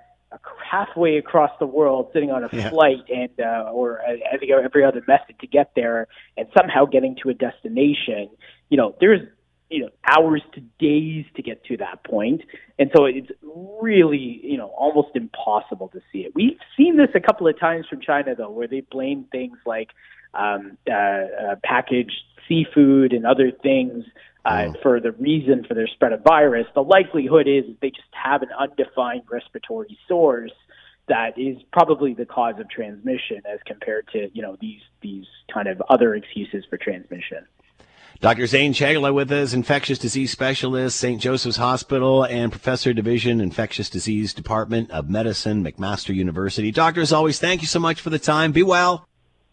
[0.70, 2.70] halfway across the world, sitting on a yeah.
[2.70, 7.28] flight and uh, or uh, every other method to get there, and somehow getting to
[7.28, 8.30] a destination.
[8.70, 9.20] You know, there's
[9.72, 12.42] you know hours to days to get to that point.
[12.78, 13.30] And so it's
[13.80, 16.32] really you know almost impossible to see it.
[16.34, 19.90] We've seen this a couple of times from china though where they blame things like
[20.34, 24.04] um, uh, uh, packaged seafood and other things
[24.44, 24.74] uh, oh.
[24.82, 26.66] for the reason for their spread of virus.
[26.74, 30.52] The likelihood is they just have an undefined respiratory source
[31.08, 35.68] that is probably the cause of transmission as compared to you know these these kind
[35.68, 37.46] of other excuses for transmission
[38.20, 38.46] Dr.
[38.46, 41.20] Zain Chagla with us, infectious disease specialist, St.
[41.20, 46.70] Joseph's Hospital, and professor division, infectious disease department of medicine, McMaster University.
[46.70, 48.52] Doctor, as always, thank you so much for the time.
[48.52, 49.08] Be well.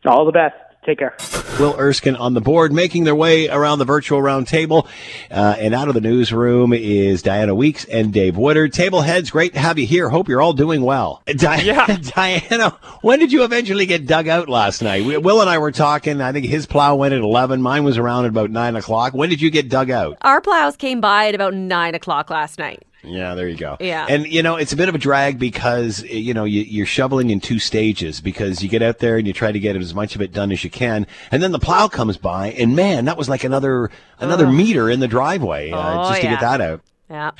[0.06, 0.69] All the best.
[0.86, 1.16] Take care.
[1.60, 4.88] Will Erskine on the board, making their way around the virtual round table.
[5.30, 8.72] Uh, and out of the newsroom is Diana Weeks and Dave Woodard.
[8.72, 10.08] Table heads, great to have you here.
[10.08, 11.22] Hope you're all doing well.
[11.28, 11.86] Di- yeah.
[12.16, 12.70] Diana,
[13.02, 15.04] when did you eventually get dug out last night?
[15.04, 16.22] We, Will and I were talking.
[16.22, 17.62] I think his plow went at 11.
[17.62, 19.14] Mine was around at about 9 o'clock.
[19.14, 20.18] When did you get dug out?
[20.22, 22.84] Our plows came by at about 9 o'clock last night.
[23.04, 23.78] Yeah, there you go.
[23.80, 24.06] Yeah.
[24.10, 27.30] And, you know, it's a bit of a drag because, you know, you, are shoveling
[27.30, 30.16] in two stages because you get out there and you try to get as much
[30.16, 31.08] of it done as you can.
[31.32, 34.52] And then the plow comes by and man, that was like another, another oh.
[34.52, 36.34] meter in the driveway uh, oh, just to yeah.
[36.34, 36.82] get that out.
[37.10, 37.32] Yeah.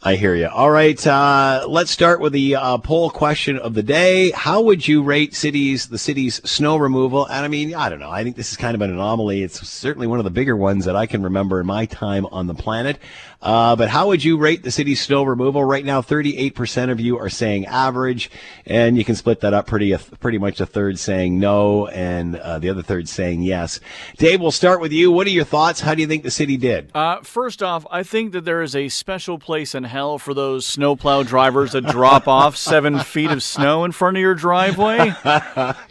[0.00, 0.46] I hear you.
[0.46, 4.30] All right, uh, let's start with the uh, poll question of the day.
[4.30, 7.26] How would you rate cities, the city's snow removal?
[7.26, 8.08] And I mean, I don't know.
[8.08, 9.42] I think this is kind of an anomaly.
[9.42, 12.46] It's certainly one of the bigger ones that I can remember in my time on
[12.46, 13.00] the planet.
[13.40, 15.62] Uh, but how would you rate the city's snow removal?
[15.62, 18.30] Right now, 38% of you are saying average,
[18.66, 22.58] and you can split that up pretty, pretty much a third saying no, and uh,
[22.58, 23.78] the other third saying yes.
[24.16, 25.12] Dave, we'll start with you.
[25.12, 25.80] What are your thoughts?
[25.80, 26.90] How do you think the city did?
[26.94, 30.66] Uh, first off, I think that there is a special place in hell for those
[30.66, 35.12] snowplow drivers that drop off seven feet of snow in front of your driveway.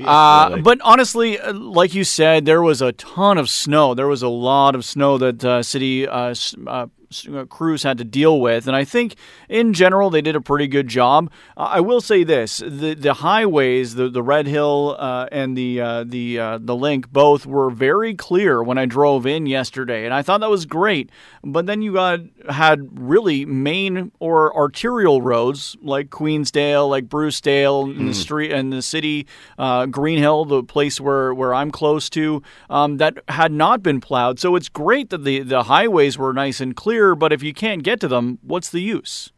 [0.08, 3.94] Uh, but honestly, uh, like you said, there was a ton of snow.
[3.94, 6.08] There was a lot of snow that uh, city
[7.34, 8.67] uh, crews had to deal with.
[8.67, 9.15] And I think
[9.50, 11.32] in general they did a pretty good job.
[11.56, 15.82] Uh, I will say this: the the highways, the the Red Hill uh, and the
[15.82, 20.13] uh, the uh, the Linc, both were very clear when I drove in yesterday, and
[20.13, 21.10] I thought that was great.
[21.43, 27.91] But then you got had really main or arterial roads like Queensdale, like Brucedale, mm.
[27.91, 28.20] in the hmm.
[28.20, 33.17] street and the city, uh, Greenhill, the place where where I'm close to, um, that
[33.30, 34.39] had not been plowed.
[34.39, 37.54] So it's great that the the highways were nice and clear clear, but if you
[37.54, 39.32] can't get to them, what's the use?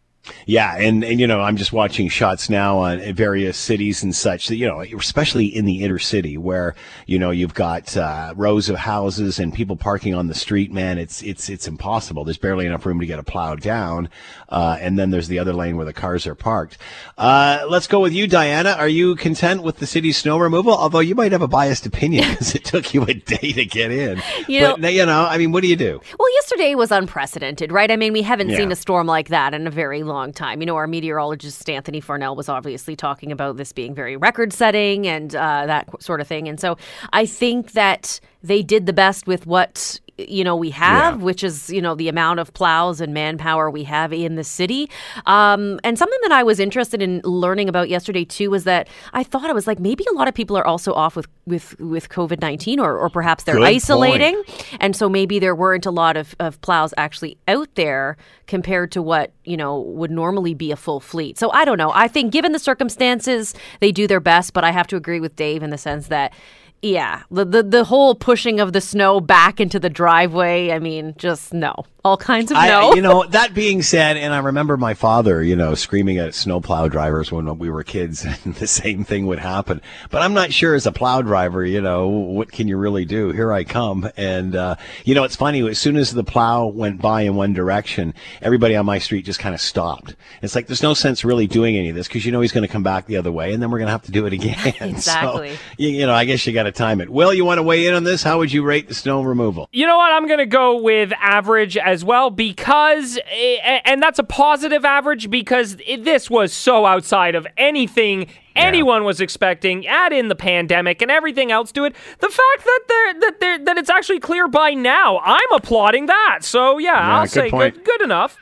[0.45, 4.47] Yeah, and, and you know, I'm just watching shots now on various cities and such
[4.47, 8.69] that, you know, especially in the inner city where, you know, you've got uh, rows
[8.69, 12.23] of houses and people parking on the street, man, it's it's it's impossible.
[12.23, 14.10] There's barely enough room to get a plow down.
[14.49, 16.77] Uh, and then there's the other lane where the cars are parked.
[17.17, 18.71] Uh, let's go with you, Diana.
[18.71, 20.73] Are you content with the city's snow removal?
[20.73, 23.91] Although you might have a biased opinion because it took you a day to get
[23.91, 24.21] in.
[24.47, 26.01] You but, know, you know, I mean, what do you do?
[26.17, 27.91] Well, yesterday was unprecedented, right?
[27.91, 28.58] I mean, we haven't yeah.
[28.58, 30.62] seen a storm like that in a very long time.
[30.62, 35.08] You know, our meteorologist Anthony Farnell was obviously talking about this being very record setting
[35.08, 36.48] and uh, that sort of thing.
[36.48, 36.78] And so
[37.13, 41.23] I think that they did the best with what you know we have, yeah.
[41.23, 44.89] which is you know the amount of plows and manpower we have in the city.
[45.25, 49.23] Um, and something that I was interested in learning about yesterday too was that I
[49.23, 52.10] thought I was like maybe a lot of people are also off with with with
[52.10, 54.77] COVID nineteen, or or perhaps they're Good isolating, point.
[54.79, 59.01] and so maybe there weren't a lot of, of plows actually out there compared to
[59.01, 61.38] what you know would normally be a full fleet.
[61.38, 61.91] So I don't know.
[61.93, 65.36] I think given the circumstances, they do their best, but I have to agree with
[65.36, 66.34] Dave in the sense that
[66.81, 70.71] yeah, the, the the whole pushing of the snow back into the driveway.
[70.71, 72.91] I mean, just no, all kinds of no.
[72.91, 76.33] I, you know, that being said, and I remember my father, you know, screaming at
[76.33, 79.81] snowplow drivers when we were kids, and the same thing would happen.
[80.09, 83.31] But I'm not sure as a plow driver, you know, what can you really do?
[83.31, 85.67] Here I come, and uh, you know, it's funny.
[85.67, 89.39] As soon as the plow went by in one direction, everybody on my street just
[89.39, 90.15] kind of stopped.
[90.41, 92.65] It's like there's no sense really doing any of this because you know he's going
[92.65, 94.31] to come back the other way, and then we're going to have to do it
[94.31, 94.57] again.
[94.79, 95.55] exactly.
[95.55, 97.10] So, you, you know, I guess you got to time it.
[97.10, 98.23] Will, you want to weigh in on this?
[98.23, 99.67] How would you rate the snow removal?
[99.71, 100.12] You know what?
[100.12, 105.29] I'm going to go with average as well because, eh, and that's a positive average
[105.29, 109.88] because this was so outside of anything anyone was expecting.
[109.88, 111.95] Add in the pandemic and everything else to it.
[112.19, 116.39] The fact that they're, that they're, that it's actually clear by now, I'm applauding that.
[116.41, 118.38] So yeah, yeah I'll say good, good enough.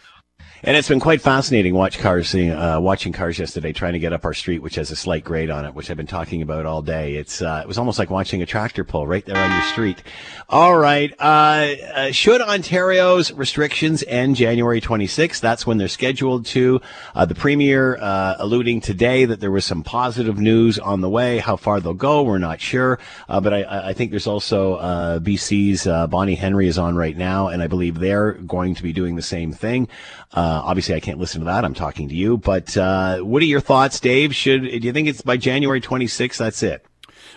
[0.64, 4.26] And it's been quite fascinating watch cars, uh, watching cars yesterday, trying to get up
[4.26, 6.82] our street, which has a slight grade on it, which I've been talking about all
[6.82, 7.14] day.
[7.14, 10.02] It's uh, it was almost like watching a tractor pull right there on your street.
[10.50, 15.40] All right, uh, uh should Ontario's restrictions end January 26th?
[15.42, 16.82] That's when they're scheduled to.
[17.14, 21.38] Uh, the premier uh, alluding today that there was some positive news on the way.
[21.38, 22.98] How far they'll go, we're not sure.
[23.28, 24.78] but I, I, think there's also
[25.20, 29.16] BC's Bonnie Henry is on right now, and I believe they're going to be doing
[29.16, 29.88] the same thing.
[30.34, 31.64] Uh, obviously, I can't listen to that.
[31.64, 32.38] I'm talking to you.
[32.38, 34.36] But uh, what are your thoughts, Dave?
[34.36, 36.38] Should do you think it's by January 26th?
[36.38, 36.87] That's it.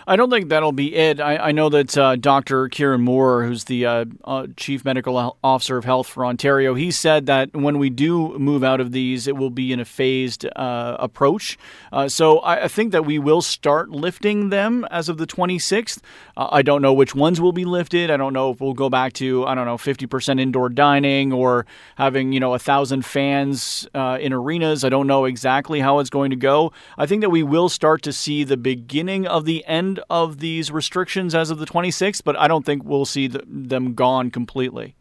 [0.07, 1.19] I don't think that'll be it.
[1.19, 2.69] I, I know that uh, Dr.
[2.69, 7.27] Kieran Moore, who's the uh, uh, Chief Medical Officer of Health for Ontario, he said
[7.27, 10.97] that when we do move out of these, it will be in a phased uh,
[10.99, 11.57] approach.
[11.91, 15.99] Uh, so I, I, think that we will start lifting them as of the 26th.
[16.35, 18.09] Uh, I don't know which ones will be lifted.
[18.09, 21.65] I don't know if we'll go back to, I don't know, 50% indoor dining or
[21.95, 24.83] having, you know, a thousand fans in arenas.
[24.83, 26.71] I don't know exactly how it's going to go.
[26.97, 30.39] I think that we will start to see the beginning of the end end of
[30.39, 34.31] these restrictions as of the 26th, but I don't think we'll see the, them gone
[34.31, 34.95] completely.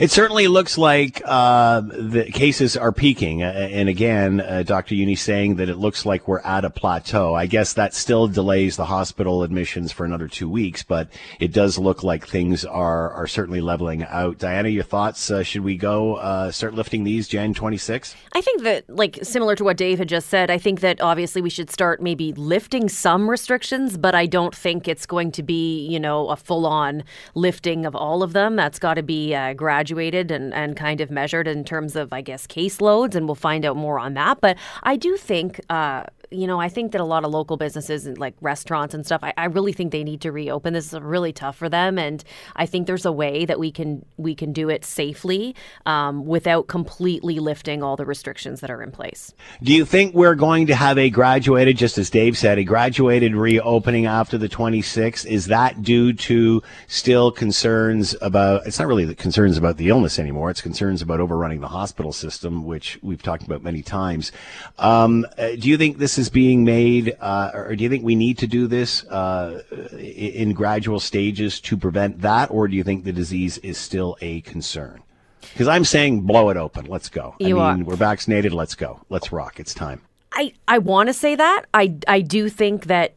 [0.00, 3.42] It certainly looks like uh, the cases are peaking.
[3.42, 4.94] Uh, and again, uh, Dr.
[4.94, 7.34] Juni saying that it looks like we're at a plateau.
[7.34, 11.08] I guess that still delays the hospital admissions for another two weeks, but
[11.40, 14.38] it does look like things are, are certainly leveling out.
[14.38, 15.30] Diana, your thoughts?
[15.30, 18.16] Uh, should we go uh, start lifting these Jan 26?
[18.32, 21.42] I think that, like, similar to what Dave had just said, I think that obviously
[21.42, 25.86] we should start maybe lifting some restrictions, but I don't think it's going to be,
[25.86, 28.56] you know, a full on lifting of all of them.
[28.56, 32.20] That's got to be gradual graduated and, and kind of measured in terms of, I
[32.20, 34.40] guess, caseloads, and we'll find out more on that.
[34.40, 38.06] But I do think, uh, you know, I think that a lot of local businesses
[38.06, 40.72] and like restaurants and stuff, I, I really think they need to reopen.
[40.72, 42.22] This is really tough for them, and
[42.56, 45.54] I think there's a way that we can we can do it safely
[45.86, 49.32] um, without completely lifting all the restrictions that are in place.
[49.62, 53.34] Do you think we're going to have a graduated, just as Dave said, a graduated
[53.34, 55.26] reopening after the 26th?
[55.26, 58.66] Is that due to still concerns about?
[58.66, 60.50] It's not really the concerns about the illness anymore.
[60.50, 64.32] It's concerns about overrunning the hospital system, which we've talked about many times.
[64.78, 68.04] Um, uh, do you think this is is being made, uh, or do you think
[68.04, 69.62] we need to do this uh,
[69.98, 74.40] in gradual stages to prevent that, or do you think the disease is still a
[74.42, 75.02] concern?
[75.40, 76.86] Because I'm saying blow it open.
[76.86, 77.34] Let's go.
[77.40, 77.86] You I mean, are.
[77.86, 78.52] we're vaccinated.
[78.52, 79.00] Let's go.
[79.08, 79.58] Let's rock.
[79.58, 80.00] It's time.
[80.32, 81.64] I, I want to say that.
[81.74, 83.14] I, I do think that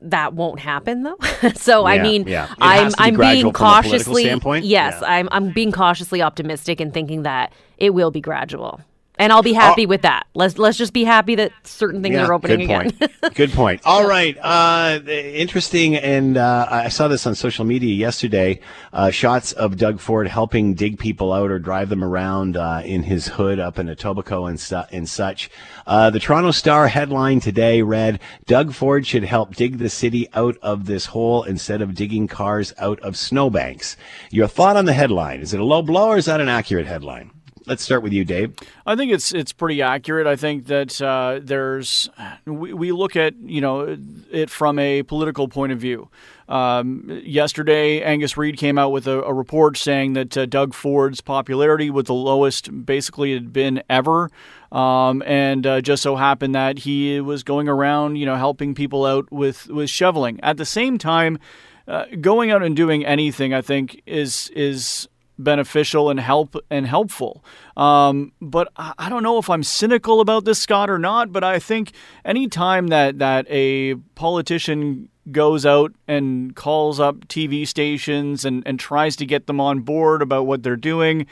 [0.00, 1.18] that won't happen though.
[1.54, 2.52] so yeah, I mean, yeah.
[2.60, 5.00] I'm I'm being cautiously yes, yeah.
[5.02, 8.80] I'm I'm being cautiously optimistic and thinking that it will be gradual
[9.18, 9.88] and I'll be happy oh.
[9.88, 10.26] with that.
[10.34, 13.02] Let's let's just be happy that certain things yeah, are opening good point.
[13.02, 13.10] again.
[13.34, 13.82] good point.
[13.84, 18.60] All right, uh, interesting, and uh, I saw this on social media yesterday.
[18.92, 23.02] Uh, shots of Doug Ford helping dig people out or drive them around uh, in
[23.02, 25.50] his hood up in Etobicoke and, su- and such.
[25.86, 30.56] Uh, the Toronto Star headline today read: Doug Ford should help dig the city out
[30.62, 33.96] of this hole instead of digging cars out of snowbanks.
[34.30, 35.40] Your thought on the headline?
[35.40, 37.30] Is it a low blow or is that an accurate headline?
[37.68, 38.54] Let's start with you, Dave.
[38.86, 40.26] I think it's it's pretty accurate.
[40.26, 42.08] I think that uh, there's
[42.46, 43.96] we, we look at you know
[44.30, 46.08] it from a political point of view.
[46.48, 51.20] Um, yesterday, Angus Reid came out with a, a report saying that uh, Doug Ford's
[51.20, 54.30] popularity was the lowest basically it had been ever.
[54.72, 59.06] Um, and uh, just so happened that he was going around, you know, helping people
[59.06, 60.40] out with, with shoveling.
[60.42, 61.38] At the same time,
[61.86, 65.08] uh, going out and doing anything, I think, is is
[65.38, 67.44] beneficial and help and helpful.
[67.76, 71.32] Um, but I, I don't know if I'm cynical about this, Scott, or not.
[71.32, 71.92] But I think
[72.24, 78.80] any time that that a politician goes out and calls up TV stations and, and
[78.80, 81.26] tries to get them on board about what they're doing.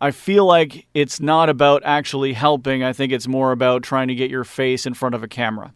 [0.00, 2.84] I feel like it's not about actually helping.
[2.84, 5.72] I think it's more about trying to get your face in front of a camera.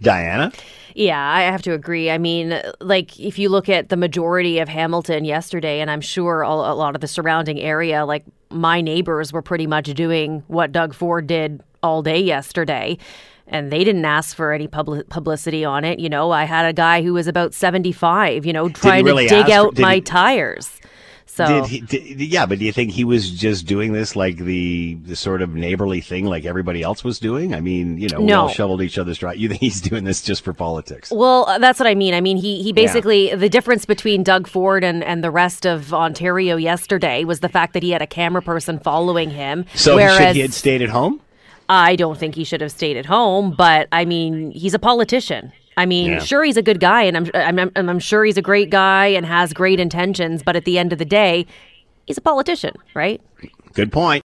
[0.00, 0.52] Diana?
[0.94, 2.10] Yeah, I have to agree.
[2.10, 6.42] I mean, like if you look at the majority of Hamilton yesterday, and I'm sure
[6.42, 10.94] a lot of the surrounding area, like my neighbors were pretty much doing what Doug
[10.94, 12.98] Ford did all day yesterday.
[13.46, 16.00] And they didn't ask for any public publicity on it.
[16.00, 19.34] You know, I had a guy who was about 75, you know, trying really to
[19.34, 20.80] dig out my he- tires.
[21.28, 21.80] So did he?
[21.80, 25.42] Did, yeah, but do you think he was just doing this like the the sort
[25.42, 27.54] of neighborly thing, like everybody else was doing?
[27.54, 28.24] I mean, you know, no.
[28.24, 29.36] we all shoveled each other's drive.
[29.36, 31.10] You think he's doing this just for politics?
[31.10, 32.14] Well, uh, that's what I mean.
[32.14, 33.36] I mean, he he basically yeah.
[33.36, 37.74] the difference between Doug Ford and and the rest of Ontario yesterday was the fact
[37.74, 39.66] that he had a camera person following him.
[39.74, 41.20] So whereas, should he had stayed at home.
[41.68, 45.52] I don't think he should have stayed at home, but I mean, he's a politician.
[45.78, 46.18] I mean, yeah.
[46.18, 49.24] sure, he's a good guy, and I'm, I'm, I'm sure he's a great guy and
[49.24, 50.42] has great intentions.
[50.42, 51.46] But at the end of the day,
[52.04, 53.20] he's a politician, right?
[53.74, 54.24] Good point.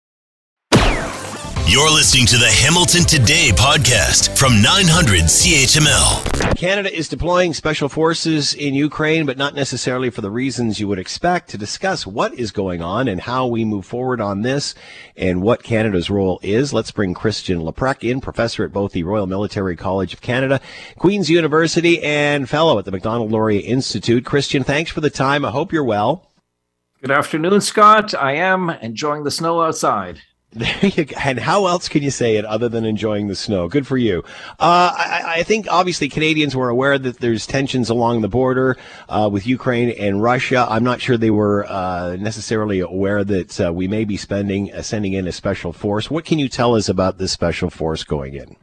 [1.66, 6.58] You're listening to the Hamilton Today podcast from 900 CHML.
[6.58, 10.98] Canada is deploying special forces in Ukraine, but not necessarily for the reasons you would
[10.98, 11.48] expect.
[11.48, 14.74] To discuss what is going on and how we move forward on this
[15.16, 19.26] and what Canada's role is, let's bring Christian Leuprecht in, professor at both the Royal
[19.26, 20.60] Military College of Canada,
[20.98, 24.26] Queen's University, and fellow at the Macdonald Laurier Institute.
[24.26, 25.46] Christian, thanks for the time.
[25.46, 26.30] I hope you're well.
[27.00, 28.14] Good afternoon, Scott.
[28.14, 30.20] I am enjoying the snow outside.
[30.54, 31.16] There you go.
[31.24, 33.68] And how else can you say it other than enjoying the snow?
[33.68, 34.22] Good for you.
[34.60, 38.76] Uh, I, I, think obviously Canadians were aware that there's tensions along the border
[39.08, 40.64] uh, with Ukraine and Russia.
[40.70, 44.82] I'm not sure they were uh, necessarily aware that uh, we may be spending uh,
[44.82, 46.08] sending in a special force.
[46.08, 48.56] What can you tell us about this special force going in?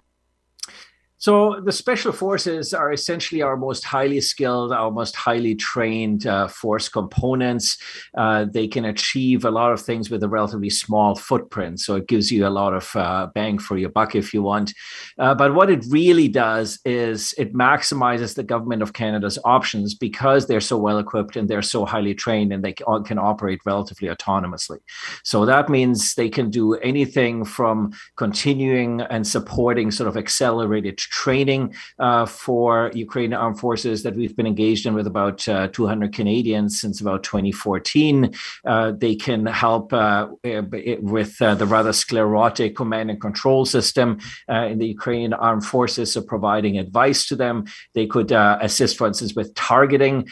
[1.21, 6.47] So the special forces are essentially our most highly skilled, our most highly trained uh,
[6.47, 7.77] force components.
[8.17, 11.79] Uh, they can achieve a lot of things with a relatively small footprint.
[11.79, 14.73] So it gives you a lot of uh, bang for your buck if you want.
[15.19, 20.47] Uh, but what it really does is it maximizes the government of Canada's options because
[20.47, 24.79] they're so well equipped and they're so highly trained and they can operate relatively autonomously.
[25.23, 31.75] So that means they can do anything from continuing and supporting sort of accelerated training
[31.99, 36.79] uh, for Ukrainian armed forces that we've been engaged in with about uh, 200 Canadians
[36.79, 38.33] since about 2014.
[38.65, 44.77] Uh, they can help uh, with uh, the rather sclerotic command and control system in
[44.79, 47.65] the Ukrainian armed forces, so providing advice to them.
[47.93, 50.27] They could assist, for instance, with targeting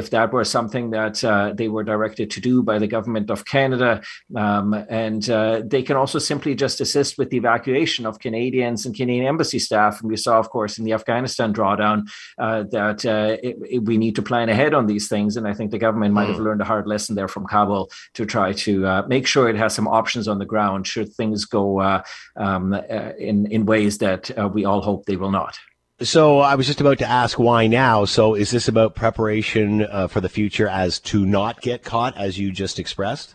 [0.00, 1.16] if that were something that
[1.56, 4.02] they were directed to do by the government of Canada.
[4.36, 5.22] Um, and
[5.70, 10.02] they can also simply just assist with the evacuation of Canadians and Canadian embassy staff
[10.08, 14.16] we saw, of course, in the Afghanistan drawdown, uh, that uh, it, it, we need
[14.16, 15.36] to plan ahead on these things.
[15.36, 16.32] And I think the government might mm.
[16.32, 19.56] have learned a hard lesson there from Kabul to try to uh, make sure it
[19.56, 22.02] has some options on the ground should things go uh,
[22.36, 22.78] um, uh,
[23.18, 25.58] in in ways that uh, we all hope they will not.
[26.00, 28.04] So I was just about to ask why now.
[28.04, 32.38] So is this about preparation uh, for the future as to not get caught, as
[32.38, 33.34] you just expressed?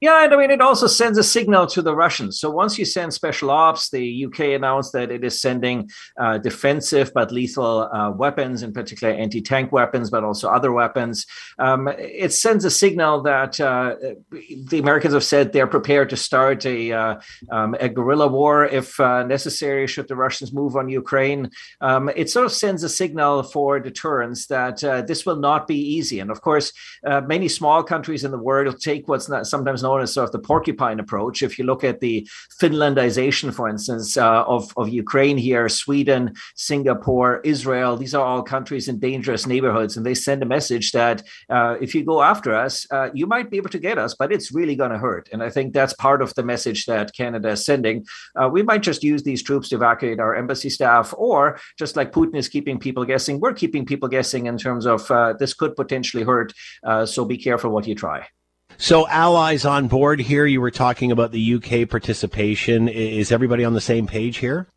[0.00, 2.38] Yeah, and I mean, it also sends a signal to the Russians.
[2.38, 5.88] So once you send special ops, the UK announced that it is sending
[6.20, 11.24] uh, defensive but lethal uh, weapons, in particular anti tank weapons, but also other weapons.
[11.58, 13.96] Um, it sends a signal that uh,
[14.68, 17.20] the Americans have said they're prepared to start a, uh,
[17.50, 21.50] um, a guerrilla war if uh, necessary, should the Russians move on Ukraine.
[21.80, 25.78] Um, it sort of sends a signal for deterrence that uh, this will not be
[25.78, 26.20] easy.
[26.20, 26.70] And of course,
[27.02, 30.32] many small countries in the world will take what's not sometimes known as sort of
[30.36, 31.36] the porcupine approach.
[31.48, 32.16] If you look at the
[32.60, 36.22] Finlandization, for instance, uh, of, of Ukraine here, Sweden,
[36.70, 39.92] Singapore, Israel, these are all countries in dangerous neighborhoods.
[39.96, 41.16] And they send a message that
[41.56, 44.32] uh, if you go after us, uh, you might be able to get us, but
[44.34, 45.24] it's really going to hurt.
[45.32, 47.96] And I think that's part of the message that Canada is sending.
[48.38, 51.40] Uh, we might just use these troops to evacuate our embassy staff, or
[51.82, 55.32] just like Putin is keeping people guessing, we're keeping people guessing in terms of uh,
[55.40, 56.52] this could potentially hurt.
[56.88, 58.20] Uh, so be careful what you try.
[58.78, 60.44] So, allies on board here.
[60.44, 62.88] You were talking about the UK participation.
[62.88, 64.68] Is everybody on the same page here?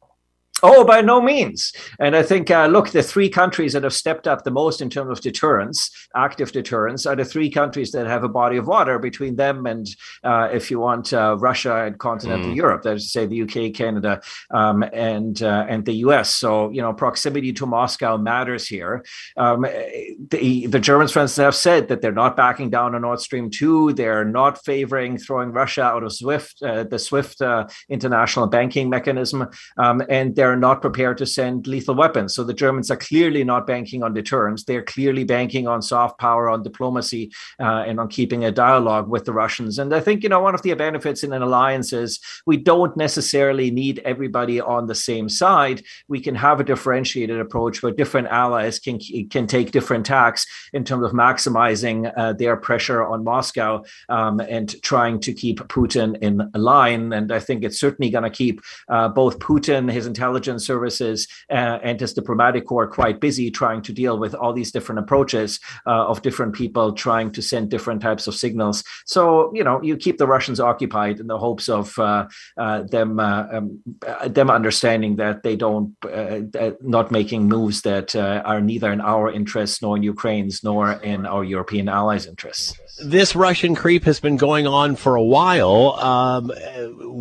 [0.62, 1.74] Oh, by no means.
[2.00, 4.90] And I think, uh, look, the three countries that have stepped up the most in
[4.90, 9.00] terms of deterrence, active deterrence, are the three countries that have a body of water
[9.00, 9.88] between them and,
[10.24, 12.56] uh, if you want, uh, Russia and continental mm.
[12.56, 12.84] Europe.
[12.84, 16.36] That is to say, the UK, Canada, um, and uh, and the US.
[16.36, 19.04] So you know, proximity to Moscow matters here.
[19.38, 23.20] Um, the the Germans, for instance, have said that they're not backing down on Nord
[23.20, 23.94] Stream two.
[23.94, 29.48] They're not favoring throwing Russia out of SWIFT, uh, the SWIFT uh, international banking mechanism,
[29.78, 32.34] um, and they're they're not prepared to send lethal weapons.
[32.34, 34.64] So the Germans are clearly not banking on deterrence.
[34.64, 39.26] They're clearly banking on soft power, on diplomacy, uh, and on keeping a dialogue with
[39.26, 39.78] the Russians.
[39.78, 42.98] And I think, you know, one of the benefits in an alliance is we don't
[42.98, 45.84] necessarily need everybody on the same side.
[46.08, 50.84] We can have a differentiated approach where different allies can, can take different tacks in
[50.84, 56.50] terms of maximizing uh, their pressure on Moscow um, and trying to keep Putin in
[56.56, 57.14] line.
[57.14, 61.28] And I think it's certainly going to keep uh, both Putin, his intelligence intelligence services
[61.50, 65.60] uh, and his diplomatic corps quite busy trying to deal with all these different approaches
[65.86, 68.84] uh, of different people trying to send different types of signals.
[69.06, 72.28] So you know you keep the Russians occupied in the hopes of uh,
[72.58, 73.80] uh them uh, um,
[74.28, 79.82] them understanding that they don't uh, not making moves that are neither in our interests
[79.82, 82.74] nor in Ukraine's nor in our European allies' interests.
[83.04, 85.96] This Russian creep has been going on for a while.
[86.00, 86.52] Um,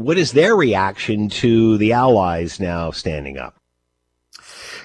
[0.04, 3.54] what is their reaction to the allies now standing up?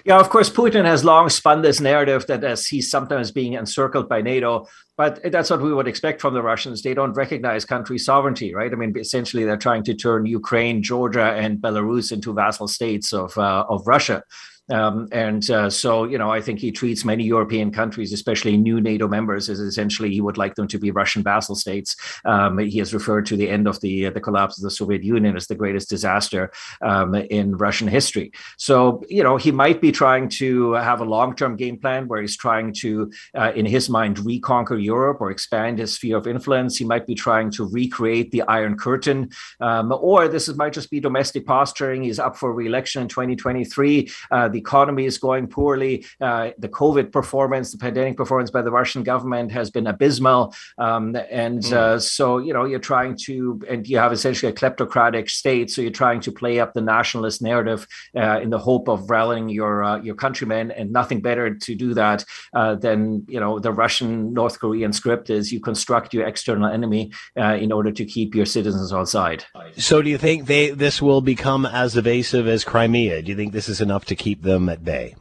[0.06, 4.10] Yeah, of course, Putin has long spun this narrative that as he's sometimes being encircled
[4.10, 4.68] by NATO,
[4.98, 6.82] but that's what we would expect from the Russians.
[6.82, 8.72] They don't recognize country sovereignty, right?
[8.72, 13.38] I mean, essentially, they're trying to turn Ukraine, Georgia, and Belarus into vassal states of
[13.38, 14.24] uh, of Russia.
[14.72, 18.80] Um, and uh, so, you know, I think he treats many European countries, especially new
[18.80, 21.96] NATO members, as essentially he would like them to be Russian vassal states.
[22.24, 25.04] Um, he has referred to the end of the uh, the collapse of the Soviet
[25.04, 26.52] Union as the greatest disaster
[26.82, 28.32] um, in Russian history.
[28.58, 32.22] So, you know, he might be trying to have a long term game plan where
[32.22, 36.78] he's trying to, uh, in his mind, reconquer Europe or expand his sphere of influence.
[36.78, 40.90] He might be trying to recreate the Iron Curtain, um, or this is, might just
[40.90, 42.04] be domestic posturing.
[42.04, 44.10] He's up for re-election in 2023
[44.54, 46.06] the economy is going poorly.
[46.22, 50.56] Uh, the COVID performance, the pandemic performance by the Russian government has been abysmal.
[50.78, 51.74] Um, and mm.
[51.74, 55.70] uh, so, you know, you're trying to, and you have essentially a kleptocratic state.
[55.72, 59.50] So you're trying to play up the nationalist narrative uh, in the hope of rallying
[59.50, 60.72] your uh, your countrymen.
[60.72, 62.24] And nothing better to do that
[62.54, 67.12] uh, than, you know, the Russian North Korean script is you construct your external enemy
[67.38, 69.46] uh, in order to keep your citizens on side.
[69.78, 73.22] So do you think they this will become as evasive as Crimea?
[73.24, 75.16] Do you think this is enough to keep them at bay?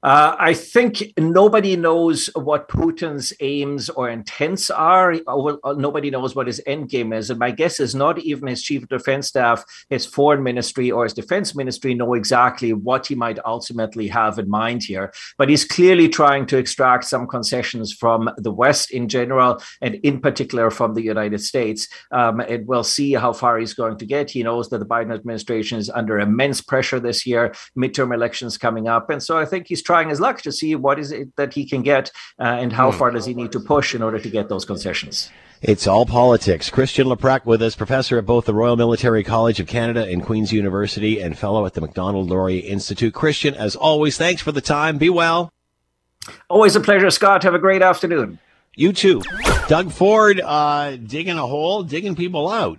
[0.00, 5.16] Uh, I think nobody knows what Putin's aims or intents are.
[5.76, 7.30] Nobody knows what his end game is.
[7.30, 11.02] And my guess is not even his chief of defense staff, his foreign ministry, or
[11.02, 15.12] his defense ministry know exactly what he might ultimately have in mind here.
[15.36, 20.20] But he's clearly trying to extract some concessions from the West in general, and in
[20.20, 21.88] particular from the United States.
[22.12, 24.30] Um, and we'll see how far he's going to get.
[24.30, 28.86] He knows that the Biden administration is under immense pressure this year, midterm elections coming
[28.86, 29.10] up.
[29.10, 31.64] And so I think he's trying his luck to see what is it that he
[31.64, 32.98] can get uh, and how hmm.
[32.98, 35.30] far does he need to push in order to get those concessions.
[35.62, 36.68] It's all politics.
[36.68, 40.52] Christian Leuprecht with us, professor at both the Royal Military College of Canada and Queen's
[40.52, 43.14] University and fellow at the Macdonald-Laurier Institute.
[43.14, 44.98] Christian, as always, thanks for the time.
[44.98, 45.50] Be well.
[46.50, 47.42] Always a pleasure, Scott.
[47.44, 48.38] Have a great afternoon.
[48.76, 49.22] You too.
[49.68, 52.78] Doug Ford uh, digging a hole, digging people out.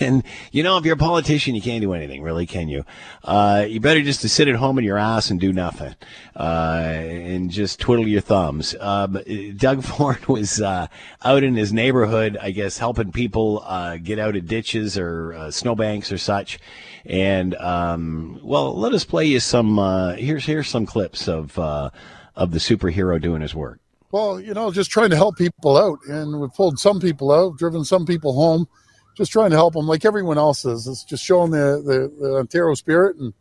[0.00, 2.84] And you know, if you're a politician, you can't do anything, really, can you?
[3.22, 5.94] Uh, you better just sit at home in your ass and do nothing,
[6.34, 8.74] uh, and just twiddle your thumbs.
[8.80, 9.20] Um,
[9.56, 10.88] Doug Ford was uh,
[11.24, 15.50] out in his neighborhood, I guess, helping people uh, get out of ditches or uh,
[15.50, 16.58] snowbanks or such.
[17.04, 19.78] And um, well, let us play you some.
[19.78, 23.78] Uh, here's here's some clips of of the superhero doing his work.
[24.10, 27.56] Well, you know, just trying to help people out, and we've pulled some people out,
[27.56, 28.68] driven some people home
[29.16, 30.86] just trying to help them like everyone else is.
[30.86, 33.32] It's just showing the, the, the Ontario spirit and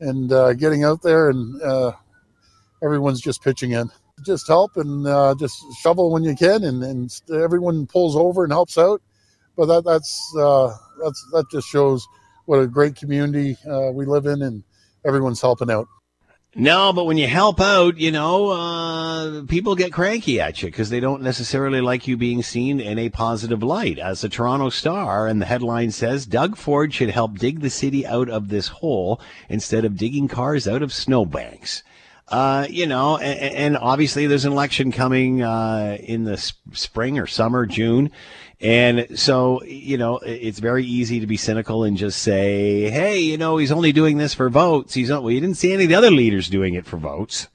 [0.00, 1.92] and uh, getting out there and uh,
[2.82, 3.90] everyone's just pitching in.
[4.24, 8.52] Just help and uh, just shovel when you can, and, and everyone pulls over and
[8.52, 9.02] helps out.
[9.56, 12.06] But that that's uh, that's that just shows
[12.46, 14.62] what a great community uh, we live in, and
[15.04, 15.88] everyone's helping out.
[16.56, 20.88] No, but when you help out, you know, uh, people get cranky at you because
[20.88, 23.98] they don't necessarily like you being seen in a positive light.
[23.98, 28.06] As a Toronto Star, and the headline says, Doug Ford should help dig the city
[28.06, 31.82] out of this hole instead of digging cars out of snowbanks.
[32.28, 36.38] Uh, you know, and, and, obviously there's an election coming uh, in the
[36.72, 38.10] spring or summer, June.
[38.60, 43.36] And so, you know, it's very easy to be cynical and just say, hey, you
[43.36, 44.94] know, he's only doing this for votes.
[44.94, 47.48] He's not, well, you didn't see any of the other leaders doing it for votes.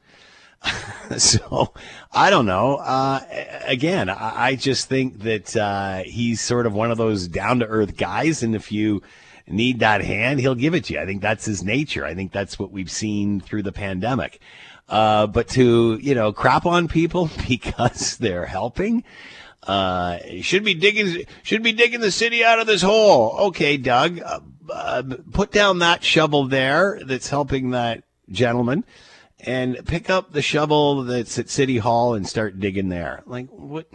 [1.17, 1.73] so
[2.11, 2.75] I don't know.
[2.75, 3.21] Uh,
[3.65, 7.95] again, I, just think that uh, he's sort of one of those down to earth
[7.95, 8.43] guys.
[8.43, 9.01] And if you
[9.47, 10.99] need that hand, he'll give it to you.
[10.99, 12.05] I think that's his nature.
[12.05, 14.39] I think that's what we've seen through the pandemic.
[14.89, 19.03] Uh, but to, you know, crap on people because they're helping,
[19.63, 23.35] uh, should be digging, should be digging the city out of this hole.
[23.47, 24.39] Okay, Doug, uh,
[24.71, 28.83] uh put down that shovel there that's helping that gentleman
[29.39, 33.23] and pick up the shovel that's at City Hall and start digging there.
[33.25, 33.87] Like, what?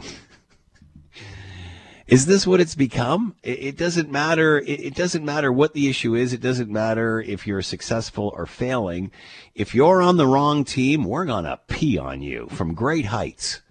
[2.06, 3.34] Is this what it's become?
[3.42, 4.58] It, doesn't matter.
[4.58, 6.34] It, doesn't matter what the issue is.
[6.34, 9.10] It doesn't matter if you're successful or failing.
[9.54, 13.62] If you're on the wrong team, we're to pee on you from great heights.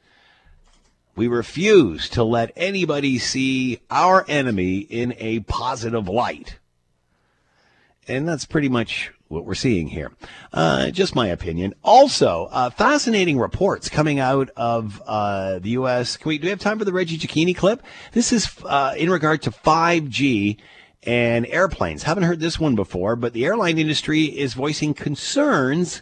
[1.15, 6.59] We refuse to let anybody see our enemy in a positive light.
[8.07, 10.11] And that's pretty much what we're seeing here.
[10.51, 11.73] Uh, just my opinion.
[11.83, 16.17] Also, uh, fascinating reports coming out of uh, the U.S.
[16.17, 17.83] Can we do we have time for the Reggie Cecchini clip?
[18.13, 20.57] This is uh, in regard to 5G
[21.03, 22.03] and airplanes.
[22.03, 26.01] Haven't heard this one before, but the airline industry is voicing concerns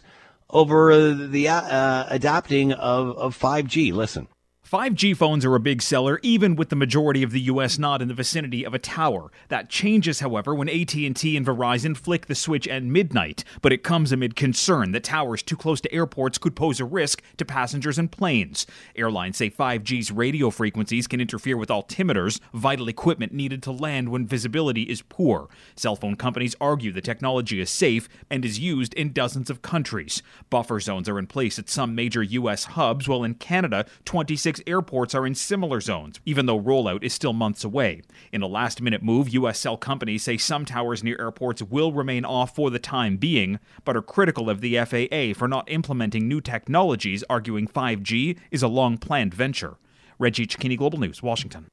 [0.50, 3.92] over the uh, adapting of, of 5G.
[3.92, 4.28] Listen.
[4.72, 8.08] 5G phones are a big seller even with the majority of the US not in
[8.08, 9.30] the vicinity of a tower.
[9.48, 11.04] That changes however when AT&T
[11.36, 15.58] and Verizon flick the switch at midnight, but it comes amid concern that towers too
[15.58, 18.66] close to airports could pose a risk to passengers and planes.
[18.96, 24.26] Airlines say 5G's radio frequencies can interfere with altimeters, vital equipment needed to land when
[24.26, 25.50] visibility is poor.
[25.76, 30.22] Cell phone companies argue the technology is safe and is used in dozens of countries.
[30.48, 35.14] Buffer zones are in place at some major US hubs while in Canada 26 airports
[35.14, 38.02] are in similar zones, even though rollout is still months away.
[38.32, 39.58] In a last minute move, U.S.
[39.58, 43.96] cell companies say some towers near airports will remain off for the time being, but
[43.96, 48.98] are critical of the FAA for not implementing new technologies, arguing 5G is a long
[48.98, 49.76] planned venture.
[50.18, 51.66] Reggie Cecchini, Global News, Washington.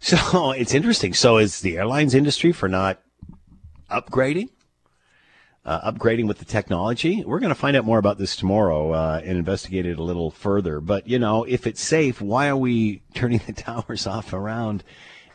[0.00, 1.14] So it's interesting.
[1.14, 3.00] So is the airlines industry for not
[3.90, 4.50] upgrading?
[5.66, 7.24] Uh, upgrading with the technology.
[7.24, 10.30] We're going to find out more about this tomorrow uh, and investigate it a little
[10.30, 10.80] further.
[10.80, 14.84] But, you know, if it's safe, why are we turning the towers off around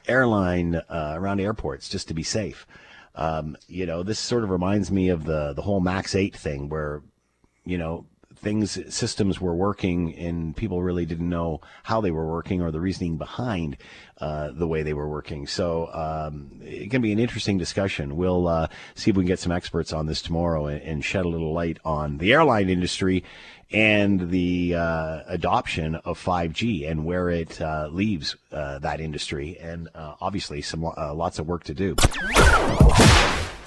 [0.08, 2.66] airline, uh, around airports just to be safe?
[3.14, 6.70] Um, you know, this sort of reminds me of the, the whole MAX 8 thing
[6.70, 7.02] where,
[7.66, 8.06] you know,
[8.42, 12.80] things systems were working and people really didn't know how they were working or the
[12.80, 13.78] reasoning behind
[14.20, 15.48] uh, the way they were working.
[15.48, 18.18] So um, it can be an interesting discussion.
[18.18, 21.26] We'll uh, see if we can get some experts on this tomorrow and, and shed
[21.26, 23.24] a little light on the airline industry
[23.72, 29.58] and the uh, adoption of 5G and where it uh, leaves uh, that industry.
[29.60, 31.96] And uh, obviously, some lots of work to do.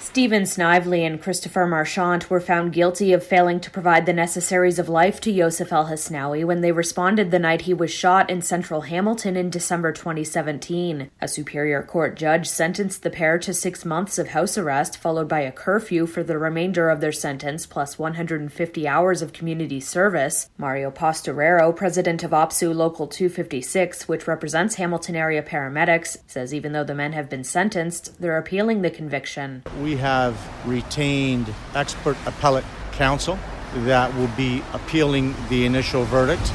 [0.05, 4.87] Steven Snively and Christopher Marchant were found guilty of failing to provide the necessaries of
[4.87, 9.35] life to Yosif Al-Hasnawi when they responded the night he was shot in central Hamilton
[9.35, 11.09] in December 2017.
[11.19, 15.39] A Superior Court judge sentenced the pair to six months of house arrest, followed by
[15.39, 20.49] a curfew for the remainder of their sentence, plus 150 hours of community service.
[20.57, 26.83] Mario Pastorero, president of OPSEU Local 256, which represents Hamilton area paramedics, says even though
[26.83, 29.63] the men have been sentenced, they're appealing the conviction.
[29.81, 33.37] We have retained expert appellate counsel
[33.75, 36.51] that will be appealing the initial verdict,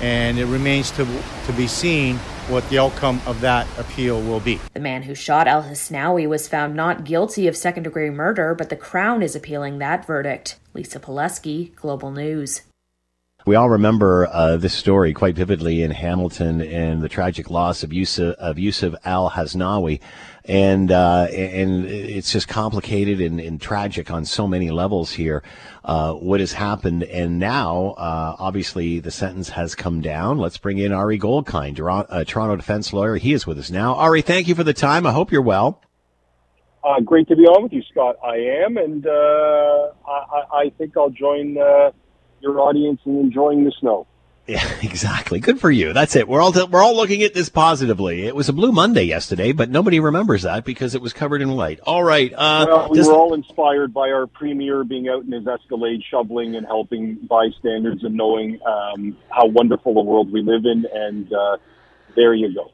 [0.00, 1.06] and it remains to,
[1.46, 2.16] to be seen
[2.48, 4.60] what the outcome of that appeal will be.
[4.74, 8.68] The man who shot Al Hasnawi was found not guilty of second degree murder, but
[8.68, 10.58] the Crown is appealing that verdict.
[10.74, 12.62] Lisa Polewski, Global News.
[13.46, 17.90] We all remember uh, this story quite vividly in Hamilton and the tragic loss of
[17.90, 20.00] Yosif, of Yosif Al Hasnawi.
[20.46, 25.42] And, uh, and it's just complicated and, and, tragic on so many levels here,
[25.84, 27.02] uh, what has happened.
[27.04, 30.36] And now, uh, obviously, the sentence has come down.
[30.36, 31.78] Let's bring in Ari Goldkind,
[32.10, 33.16] a Toronto defense lawyer.
[33.16, 33.94] He is with us now.
[33.94, 35.06] Ari, thank you for the time.
[35.06, 35.80] I hope you're well.
[36.84, 38.16] Uh, great to be on with you, Scott.
[38.22, 41.56] I am, and uh, I, I, think I'll join
[42.40, 44.06] your audience in enjoying the snow.
[44.46, 45.40] Yeah, exactly.
[45.40, 45.92] Good for you.
[45.92, 46.28] That's it.
[46.28, 48.26] We're all we're all looking at this positively.
[48.26, 51.52] It was a blue Monday yesterday, but nobody remembers that because it was covered in
[51.52, 51.80] white.
[51.80, 52.32] All right.
[52.32, 53.06] Uh, well, we does...
[53.06, 58.02] were all inspired by our premier being out in his Escalade shoveling and helping bystanders
[58.02, 60.84] and knowing um, how wonderful a world we live in.
[60.92, 61.56] And uh,
[62.14, 62.70] there you go.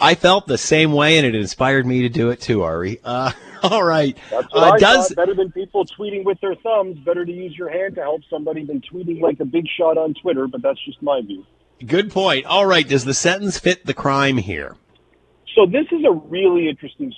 [0.00, 3.00] I felt the same way, and it inspired me to do it too, Ari.
[3.02, 3.32] Uh,
[3.62, 4.16] all right.
[4.32, 5.12] Uh, does.
[5.14, 6.98] Better than people tweeting with their thumbs.
[7.00, 10.14] Better to use your hand to help somebody than tweeting like a big shot on
[10.14, 10.46] Twitter.
[10.46, 11.44] But that's just my view.
[11.84, 12.46] good point.
[12.46, 12.86] All right.
[12.88, 14.76] Does the sentence fit the crime here?
[15.54, 17.12] So this is a really interesting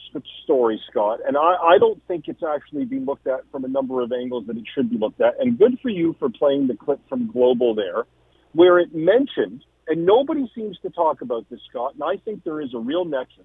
[0.44, 4.00] story, Scott, and I, I don't think it's actually being looked at from a number
[4.00, 5.34] of angles that it should be looked at.
[5.38, 8.04] And good for you for playing the clip from Global there,
[8.52, 12.60] where it mentioned, and nobody seems to talk about this, Scott, and I think there
[12.60, 13.44] is a real nexus.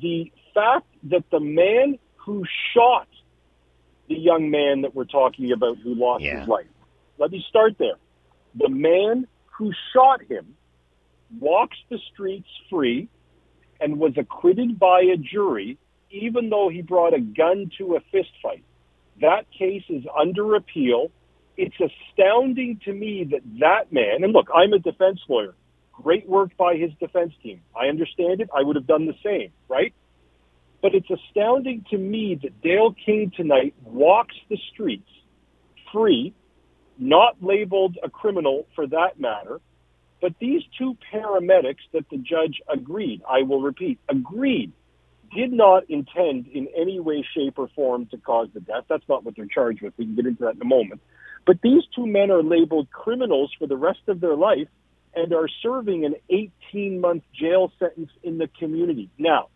[0.00, 3.08] The fact that the man who shot
[4.08, 6.66] the young man that we're talking about who lost his life.
[7.18, 7.96] Let me start there.
[8.54, 10.56] The man who shot him
[11.38, 13.08] walks the streets free
[13.80, 15.78] and was acquitted by a jury,
[16.10, 18.64] even though he brought a gun to a fist fight.
[19.20, 21.10] That case is under appeal.
[21.56, 25.54] It's astounding to me that that man, and look, I'm a defense lawyer.
[25.92, 27.60] Great work by his defense team.
[27.78, 28.48] I understand it.
[28.56, 29.92] I would have done the same, right?
[30.80, 35.08] But it's astounding to me that Dale King tonight walks the streets
[35.92, 36.32] free,
[36.98, 39.60] not labeled a criminal for that matter,
[40.20, 44.72] but these two paramedics that the judge agreed, I will repeat, agreed,
[45.34, 48.84] did not intend in any way, shape, or form to cause the death.
[48.88, 49.94] That's not what they're charged with.
[49.96, 51.00] We can get into that in a moment.
[51.46, 54.68] But these two men are labeled criminals for the rest of their life
[55.14, 59.10] and are serving an 18 month jail sentence in the community.
[59.18, 59.48] Now,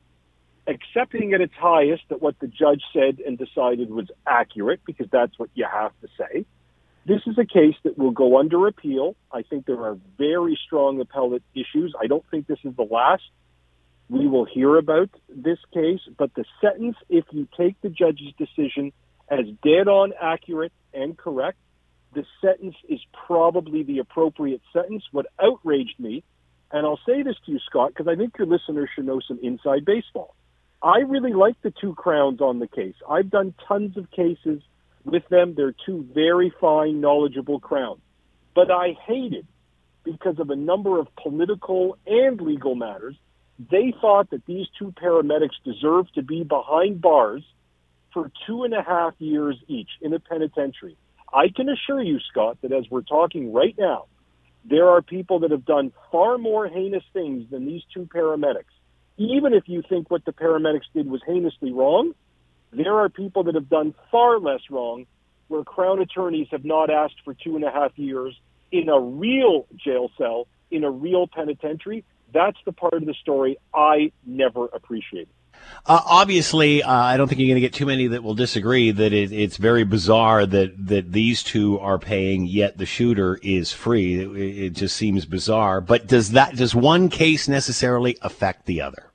[0.66, 5.38] accepting at its highest that what the judge said and decided was accurate, because that's
[5.38, 6.44] what you have to say,
[7.06, 9.14] this is a case that will go under appeal.
[9.30, 11.94] I think there are very strong appellate issues.
[12.00, 13.22] I don't think this is the last
[14.08, 18.92] we will hear about this case, but the sentence, if you take the judge's decision
[19.28, 21.58] as dead on accurate and correct,
[22.14, 25.04] the sentence is probably the appropriate sentence.
[25.12, 26.24] What outraged me,
[26.70, 29.38] and I'll say this to you, Scott, because I think your listeners should know some
[29.42, 30.34] inside baseball.
[30.82, 32.94] I really like the two crowns on the case.
[33.08, 34.62] I've done tons of cases
[35.04, 35.54] with them.
[35.54, 38.00] They're two very fine, knowledgeable crowns.
[38.54, 39.46] But I hated,
[40.04, 43.16] because of a number of political and legal matters,
[43.58, 47.42] they thought that these two paramedics deserved to be behind bars
[48.12, 50.96] for two and a half years each in a penitentiary.
[51.34, 54.06] I can assure you, Scott, that as we're talking right now,
[54.64, 58.72] there are people that have done far more heinous things than these two paramedics.
[59.16, 62.14] Even if you think what the paramedics did was heinously wrong,
[62.72, 65.06] there are people that have done far less wrong
[65.48, 68.38] where crown attorneys have not asked for two and a half years
[68.70, 72.04] in a real jail cell, in a real penitentiary.
[72.32, 75.28] That's the part of the story I never appreciated.
[75.86, 78.90] Uh, obviously, uh, I don't think you're going to get too many that will disagree
[78.90, 83.70] that it, it's very bizarre that, that these two are paying, yet the shooter is
[83.70, 84.20] free.
[84.20, 85.82] It, it just seems bizarre.
[85.82, 89.10] But does that does one case necessarily affect the other?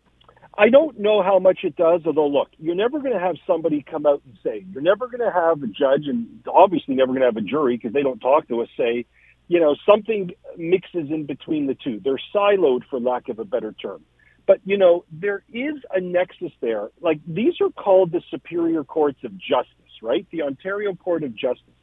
[0.60, 3.82] I don't know how much it does, although look, you're never going to have somebody
[3.82, 7.22] come out and say, you're never going to have a judge and obviously never going
[7.22, 9.06] to have a jury because they don't talk to us say,
[9.48, 12.00] you know, something mixes in between the two.
[12.04, 14.04] They're siloed for lack of a better term.
[14.50, 16.90] But, you know, there is a nexus there.
[17.02, 20.26] Like these are called the superior courts of justice, right?
[20.32, 21.76] The Ontario Court of Justice.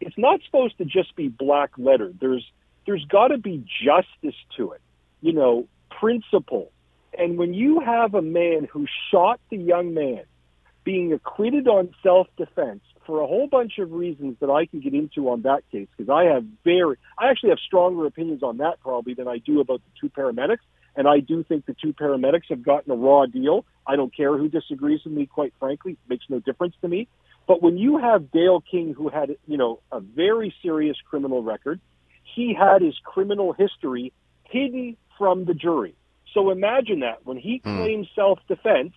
[0.00, 2.12] It's not supposed to just be black letter.
[2.20, 2.44] There's,
[2.86, 4.80] there's got to be justice to it,
[5.20, 6.72] you know, principle.
[7.16, 10.24] And when you have a man who shot the young man
[10.82, 14.92] being acquitted on self defense for a whole bunch of reasons that I can get
[14.92, 18.80] into on that case, because I have very, I actually have stronger opinions on that
[18.80, 20.66] probably than I do about the two paramedics.
[20.98, 23.64] And I do think the two paramedics have gotten a raw deal.
[23.86, 27.06] I don't care who disagrees with me, quite frankly, it makes no difference to me.
[27.46, 31.80] But when you have Dale King, who had, you know, a very serious criminal record,
[32.34, 35.94] he had his criminal history hidden from the jury.
[36.34, 37.76] So imagine that when he hmm.
[37.76, 38.92] claims self defense,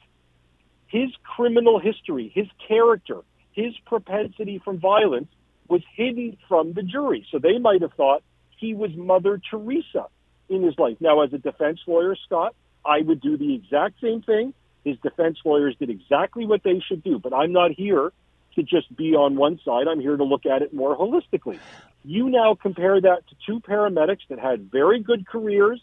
[0.87, 3.19] his criminal history, his character,
[3.51, 5.29] his propensity from violence
[5.67, 7.27] was hidden from the jury.
[7.31, 8.23] So they might have thought
[8.57, 10.07] he was Mother Teresa
[10.51, 10.97] in his life.
[10.99, 12.53] Now, as a defense lawyer, Scott,
[12.85, 14.53] I would do the exact same thing.
[14.83, 18.11] His defense lawyers did exactly what they should do, but I'm not here
[18.55, 19.87] to just be on one side.
[19.87, 21.59] I'm here to look at it more holistically.
[22.03, 25.81] You now compare that to two paramedics that had very good careers.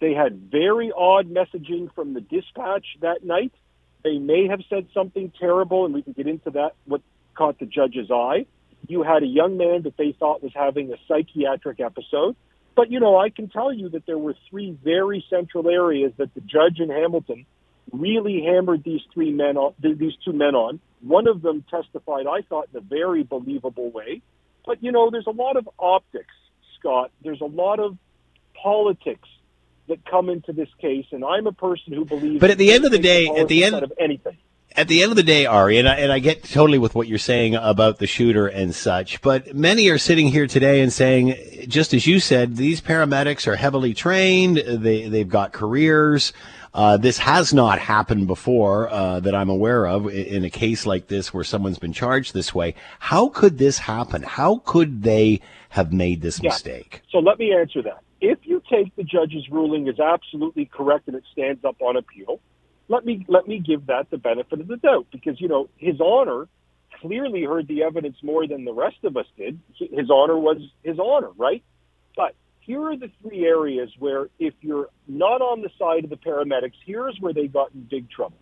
[0.00, 3.52] They had very odd messaging from the dispatch that night.
[4.02, 7.02] They may have said something terrible, and we can get into that, what
[7.34, 8.46] caught the judge's eye.
[8.88, 12.34] You had a young man that they thought was having a psychiatric episode.
[12.74, 16.32] But, you know, I can tell you that there were three very central areas that
[16.34, 17.44] the judge in Hamilton
[17.90, 20.80] really hammered these three men on, these two men on.
[21.02, 24.22] One of them testified, I thought, in a very believable way.
[24.64, 26.34] But, you know, there's a lot of optics,
[26.78, 27.10] Scott.
[27.22, 27.98] There's a lot of
[28.54, 29.28] politics
[29.88, 32.40] that come into this case, and I'm a person who believes.
[32.40, 34.36] But at the end of the day- at the end- of anything.
[34.76, 37.08] At the end of the day, Ari, and I, and I get totally with what
[37.08, 41.36] you're saying about the shooter and such, but many are sitting here today and saying,
[41.68, 44.56] just as you said, these paramedics are heavily trained.
[44.58, 46.32] They they've got careers.
[46.74, 51.08] Uh, this has not happened before uh, that I'm aware of in a case like
[51.08, 52.74] this where someone's been charged this way.
[52.98, 54.22] How could this happen?
[54.22, 56.48] How could they have made this Yeah.
[56.48, 57.02] mistake?
[57.10, 57.98] So let me answer that.
[58.22, 62.40] If you take the judge's ruling as absolutely correct and it stands up on appeal,
[62.88, 66.00] let me let me give that the benefit of the doubt because you know his
[66.00, 66.48] honor
[67.00, 69.58] clearly heard the evidence more than the rest of us did.
[69.76, 71.62] His honor was his honor, right?
[72.16, 76.16] But here are the three areas where if you're not on the side of the
[76.16, 78.36] paramedics, here's where they got in big trouble.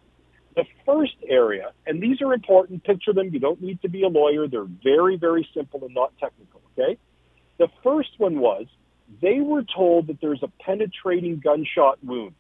[0.57, 3.31] The first area, and these are important, picture them.
[3.33, 4.49] You don't need to be a lawyer.
[4.49, 6.99] They're very, very simple and not technical, okay?
[7.59, 8.67] The first one was
[9.23, 12.35] they were told that there's a penetrating gunshot wound.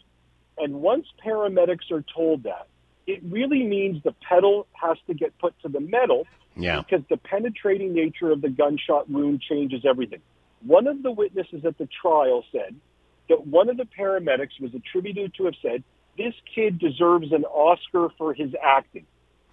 [0.61, 2.68] And once paramedics are told that,
[3.06, 6.82] it really means the pedal has to get put to the metal Yeah.
[6.82, 10.20] because the penetrating nature of the gunshot wound changes everything.
[10.64, 12.76] One of the witnesses at the trial said
[13.28, 15.82] that one of the paramedics was attributed to have said,
[16.18, 19.06] This kid deserves an Oscar for his acting.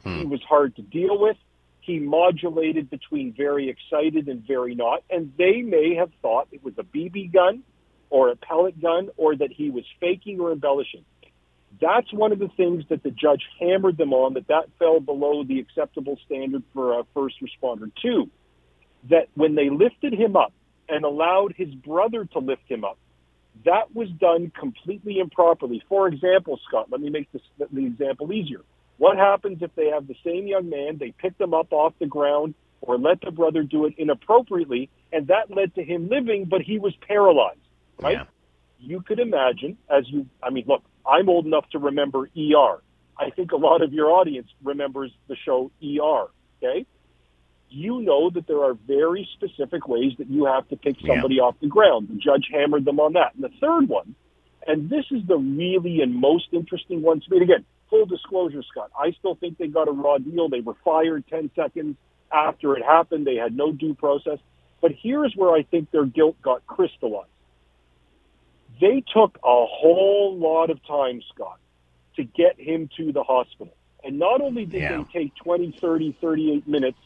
[0.03, 0.29] He hmm.
[0.29, 1.37] was hard to deal with.
[1.79, 5.03] He modulated between very excited and very not.
[5.09, 7.63] And they may have thought it was a BB gun
[8.09, 11.03] or a pellet gun or that he was faking or embellishing.
[11.79, 15.43] That's one of the things that the judge hammered them on, that that fell below
[15.43, 17.91] the acceptable standard for a first responder.
[18.01, 18.29] Two,
[19.09, 20.53] that when they lifted him up
[20.89, 22.97] and allowed his brother to lift him up,
[23.65, 25.83] that was done completely improperly.
[25.89, 28.61] For example, Scott, let me make this, the example easier.
[28.97, 32.07] What happens if they have the same young man, they pick them up off the
[32.07, 36.61] ground or let the brother do it inappropriately, and that led to him living, but
[36.61, 37.59] he was paralyzed,
[37.99, 38.17] right?
[38.79, 42.81] You could imagine, as you, I mean, look, I'm old enough to remember ER.
[43.19, 46.27] I think a lot of your audience remembers the show ER,
[46.61, 46.85] okay?
[47.69, 51.55] You know that there are very specific ways that you have to pick somebody off
[51.59, 52.07] the ground.
[52.09, 53.33] The judge hammered them on that.
[53.35, 54.15] And the third one,
[54.67, 57.37] and this is the really and most interesting one to me.
[57.37, 60.49] And again, full disclosure, Scott, I still think they got a raw deal.
[60.49, 61.97] They were fired 10 seconds
[62.31, 63.25] after it happened.
[63.25, 64.39] They had no due process.
[64.81, 67.29] But here's where I think their guilt got crystallized.
[68.79, 71.59] They took a whole lot of time, Scott,
[72.15, 73.73] to get him to the hospital.
[74.03, 74.81] And not only did
[75.13, 76.97] they take 20, 30, 38 minutes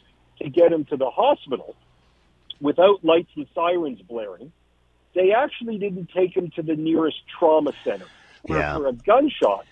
[0.42, 1.76] to get him to the hospital
[2.60, 4.52] without lights and sirens blaring,
[5.16, 8.08] they actually didn't take him to the nearest trauma center.
[8.44, 8.78] Where Yeah.
[8.78, 9.66] for a gunshot,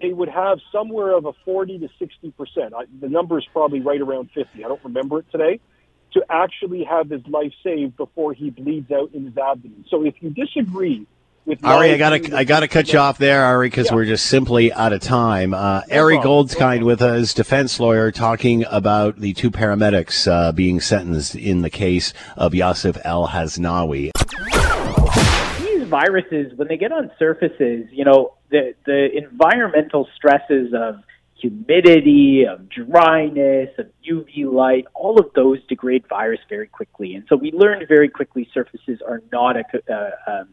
[0.00, 2.74] they would have somewhere of a 40 to 60 percent.
[3.00, 4.64] The number is probably right around 50.
[4.64, 5.60] I don't remember it today.
[6.12, 9.84] To actually have his life saved before he bleeds out in his abdomen.
[9.88, 11.06] So if you disagree
[11.46, 13.94] with Ari, I gotta, I gotta cut you off there, Ari, because Yeah.
[13.94, 15.54] we're just simply out of time.
[15.54, 21.34] Uh, Ari Goldkind with us, defense lawyer, talking about the two paramedics uh, being sentenced
[21.36, 24.10] in the case of Yosif Al-Hasnawi.
[25.60, 30.96] these viruses, when they get on surfaces, you know, the the environmental stresses of
[31.34, 37.14] humidity, of dryness, of UV light, all of those degrade virus very quickly.
[37.14, 40.48] And so we learned very quickly surfaces are not a uh, um,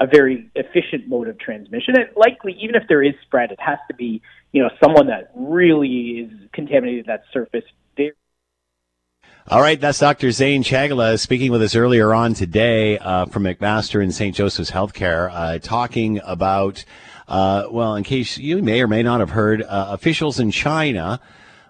[0.00, 1.96] a very efficient mode of transmission.
[1.96, 4.22] And likely, even if there is spread, it has to be,
[4.52, 7.64] you know, someone that really is contaminated that surface
[9.50, 10.30] All right, that's Dr.
[10.30, 14.36] Zain Chagla speaking with us earlier on today uh, from McMaster and St.
[14.36, 16.84] Joseph's Healthcare, uh, talking about,
[17.28, 21.18] uh, well, in case you may or may not have heard, uh, officials in China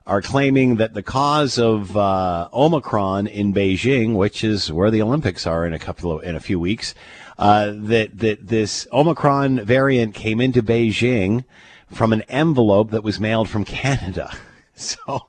[0.09, 5.47] are claiming that the cause of uh, Omicron in Beijing, which is where the Olympics
[5.47, 6.97] are in a couple of, in a few weeks,
[7.39, 11.45] uh, that that this Omicron variant came into Beijing
[11.91, 14.33] from an envelope that was mailed from Canada.
[14.81, 15.27] So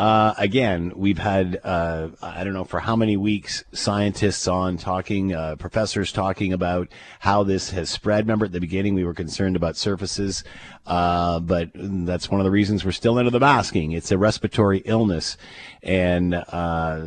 [0.00, 5.34] uh, again, we've had uh, I don't know for how many weeks scientists on talking,
[5.34, 6.88] uh, professors talking about
[7.18, 8.24] how this has spread.
[8.24, 10.42] Remember at the beginning we were concerned about surfaces,
[10.86, 13.92] uh, but that's one of the reasons we're still into the masking.
[13.92, 15.36] It's a respiratory illness,
[15.82, 17.00] and uh,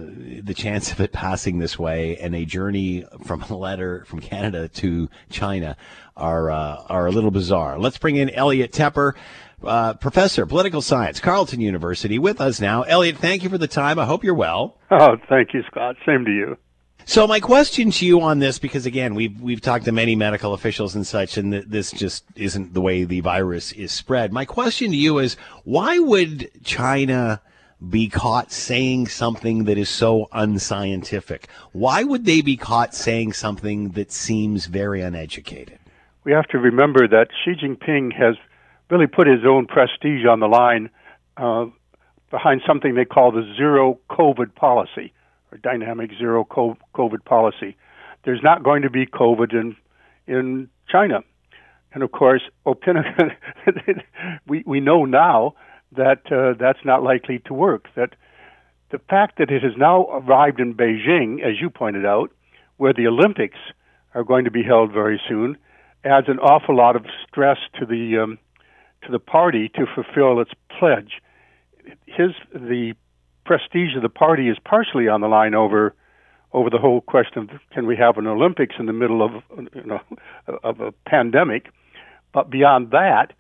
[0.43, 4.67] the chance of it passing this way and a journey from a letter from Canada
[4.67, 5.77] to China
[6.15, 7.79] are uh, are a little bizarre.
[7.79, 9.13] Let's bring in Elliot Tepper.
[9.63, 12.83] Uh, professor, political science, Carleton University, with us now.
[12.83, 13.97] Elliot, thank you for the time.
[13.97, 14.77] I hope you're well.
[14.91, 15.95] Oh, thank you, Scott.
[16.05, 16.57] Same to you.
[17.05, 20.53] So my question to you on this, because again, we've we've talked to many medical
[20.53, 24.31] officials and such, and th- this just isn't the way the virus is spread.
[24.31, 27.41] My question to you is, why would China
[27.89, 31.49] be caught saying something that is so unscientific?
[31.73, 35.79] Why would they be caught saying something that seems very uneducated?
[36.23, 38.35] we have to remember that Xi Jinping has
[38.93, 40.89] really put his own prestige on the line
[41.37, 41.65] uh,
[42.29, 45.11] behind something they call the zero COVID policy
[45.51, 47.75] or dynamic zero COVID policy.
[48.23, 49.75] There's not going to be COVID in
[50.25, 51.21] in China,
[51.91, 52.43] and of course,
[54.47, 55.55] we we know now
[55.95, 57.87] that uh, that's not likely to work.
[57.95, 58.11] That
[58.91, 62.31] the fact that it has now arrived in Beijing, as you pointed out,
[62.77, 63.57] where the Olympics
[64.13, 65.57] are going to be held very soon,
[66.05, 68.37] adds an awful lot of stress to the um,
[69.05, 71.21] to the party to fulfill its pledge.
[72.05, 72.93] His the
[73.45, 75.93] prestige of the party is partially on the line over
[76.53, 79.31] over the whole question of can we have an Olympics in the middle of
[79.73, 79.99] you know
[80.63, 81.67] of a pandemic,
[82.33, 83.33] but beyond that,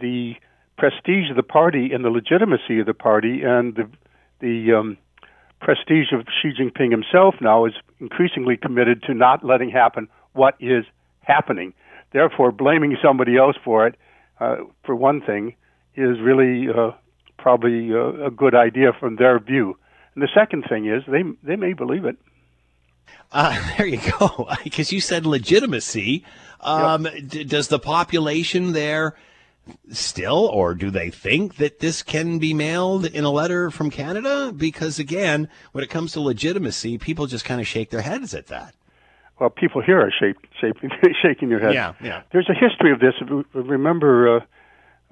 [0.00, 0.34] the
[0.78, 3.88] prestige of the party and the legitimacy of the party and the
[4.40, 4.98] the um,
[5.60, 10.84] prestige of Xi Jinping himself now is increasingly committed to not letting happen what is
[11.20, 11.72] happening.
[12.12, 13.96] Therefore, blaming somebody else for it,
[14.40, 15.54] uh, for one thing,
[15.94, 16.92] is really uh,
[17.38, 19.76] probably uh, a good idea from their view.
[20.14, 22.16] And the second thing is they they may believe it.
[23.32, 24.48] Uh, there you go.
[24.64, 26.24] Because you said legitimacy.
[26.60, 27.14] Um, yep.
[27.26, 29.14] d- does the population there
[29.92, 34.52] still, or do they think that this can be mailed in a letter from Canada?
[34.56, 38.46] Because again, when it comes to legitimacy, people just kind of shake their heads at
[38.46, 38.74] that.
[39.38, 40.90] Well, people here are shake, shaking,
[41.22, 41.74] shaking their heads.
[41.74, 42.22] Yeah, yeah.
[42.32, 43.14] There's a history of this.
[43.52, 44.40] Remember, uh,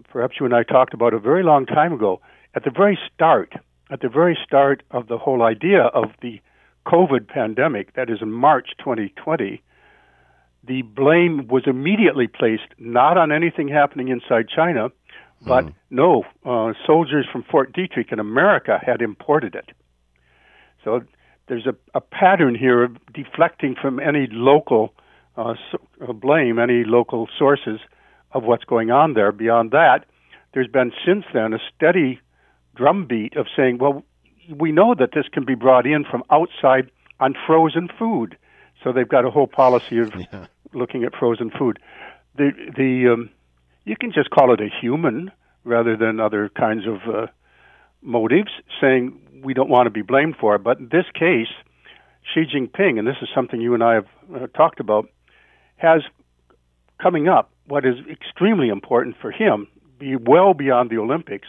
[0.08, 2.20] perhaps you and I talked about a very long time ago.
[2.54, 3.52] At the very start,
[3.90, 6.40] at the very start of the whole idea of the
[6.86, 9.62] COVID pandemic, that is in March 2020,
[10.66, 14.88] the blame was immediately placed not on anything happening inside China,
[15.46, 15.74] but mm.
[15.90, 19.70] no, uh, soldiers from Fort Detrick in America had imported it.
[20.84, 21.02] So
[21.46, 24.94] there's a, a pattern here of deflecting from any local
[25.36, 27.80] uh, so, uh, blame, any local sources
[28.32, 29.32] of what's going on there.
[29.32, 30.06] Beyond that,
[30.52, 32.20] there's been since then a steady
[32.76, 34.04] drumbeat of saying, well,
[34.48, 36.90] we know that this can be brought in from outside
[37.20, 38.36] on frozen food.
[38.82, 40.46] So they've got a whole policy of yeah.
[40.72, 41.78] looking at frozen food.
[42.36, 43.30] The the um,
[43.84, 45.30] you can just call it a human
[45.64, 47.26] rather than other kinds of uh,
[48.02, 50.64] motives, saying we don't want to be blamed for it.
[50.64, 51.48] But in this case,
[52.32, 55.08] Xi Jinping, and this is something you and I have uh, talked about,
[55.76, 56.02] has
[57.00, 59.68] coming up what is extremely important for him,
[59.98, 61.48] be well beyond the Olympics,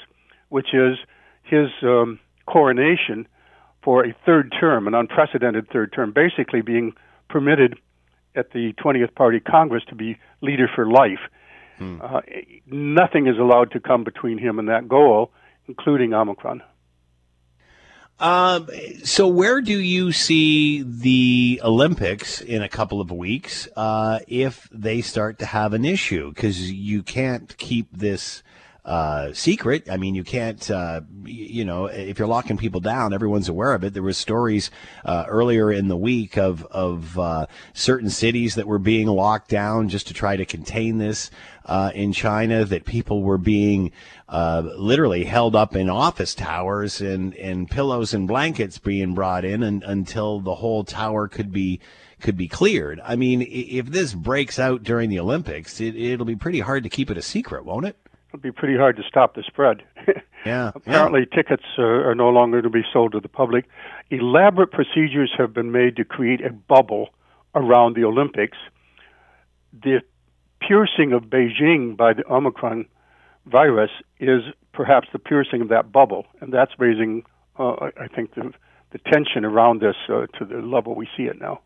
[0.50, 0.98] which is
[1.44, 3.28] his um, coronation
[3.84, 6.94] for a third term, an unprecedented third term, basically being
[7.30, 7.78] permitted
[8.36, 11.20] at the 20th Party Congress to be leader for life.
[11.78, 12.02] Hmm.
[12.02, 12.22] Uh,
[12.68, 15.32] nothing is allowed to come between him and that goal,
[15.68, 16.62] including Omicron.
[18.20, 18.70] Um,
[19.04, 25.02] so, where do you see the Olympics in a couple of weeks uh, if they
[25.02, 26.30] start to have an issue?
[26.30, 28.42] Because you can't keep this
[28.86, 29.90] uh, secret.
[29.90, 33.84] I mean, you can't, uh, you know, if you're locking people down, everyone's aware of
[33.84, 33.94] it.
[33.94, 34.70] There was stories
[35.04, 39.90] uh, earlier in the week of of uh, certain cities that were being locked down
[39.90, 41.32] just to try to contain this
[41.66, 42.64] uh, in China.
[42.64, 43.92] That people were being
[44.30, 49.64] uh, literally held up in office towers and and pillows and blankets being brought in
[49.64, 51.80] and, until the whole tower could be
[52.22, 53.00] could be cleared.
[53.04, 56.90] I mean, if this breaks out during the Olympics, it, it'll be pretty hard to
[56.90, 57.98] keep it a secret, won't it?
[58.36, 59.82] It'll be pretty hard to stop the spread.
[60.46, 60.72] yeah.
[60.76, 61.36] Apparently, yeah.
[61.36, 63.66] tickets uh, are no longer to be sold to the public.
[64.10, 67.10] Elaborate procedures have been made to create a bubble
[67.56, 68.58] around the Olympics.
[69.74, 70.02] The
[70.60, 72.86] piercing of Beijing by the Omicron
[73.46, 74.42] virus is
[74.74, 77.24] perhaps the piercing of that bubble, and that's raising,
[77.58, 78.52] uh, I think, the,
[78.92, 81.62] the tension around this uh, to the level we see it now.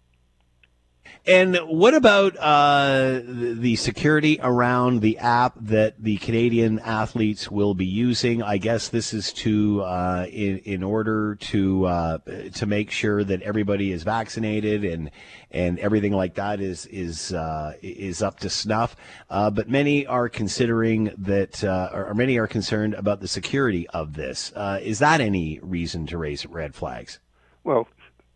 [1.29, 7.85] And what about uh, the security around the app that the Canadian athletes will be
[7.85, 8.41] using?
[8.41, 12.17] I guess this is to uh, in in order to uh,
[12.55, 15.11] to make sure that everybody is vaccinated and
[15.51, 18.95] and everything like that is is uh, is up to snuff.
[19.29, 24.13] Uh, but many are considering that, uh, or many are concerned about the security of
[24.13, 24.51] this.
[24.81, 27.19] is that any reason to raise red flags?
[27.63, 27.87] Well,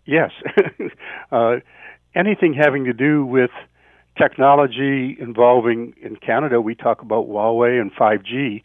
[0.05, 0.31] yes.
[2.15, 3.51] anything having to do with
[4.17, 8.63] technology involving in Canada, we talk about Huawei and 5G.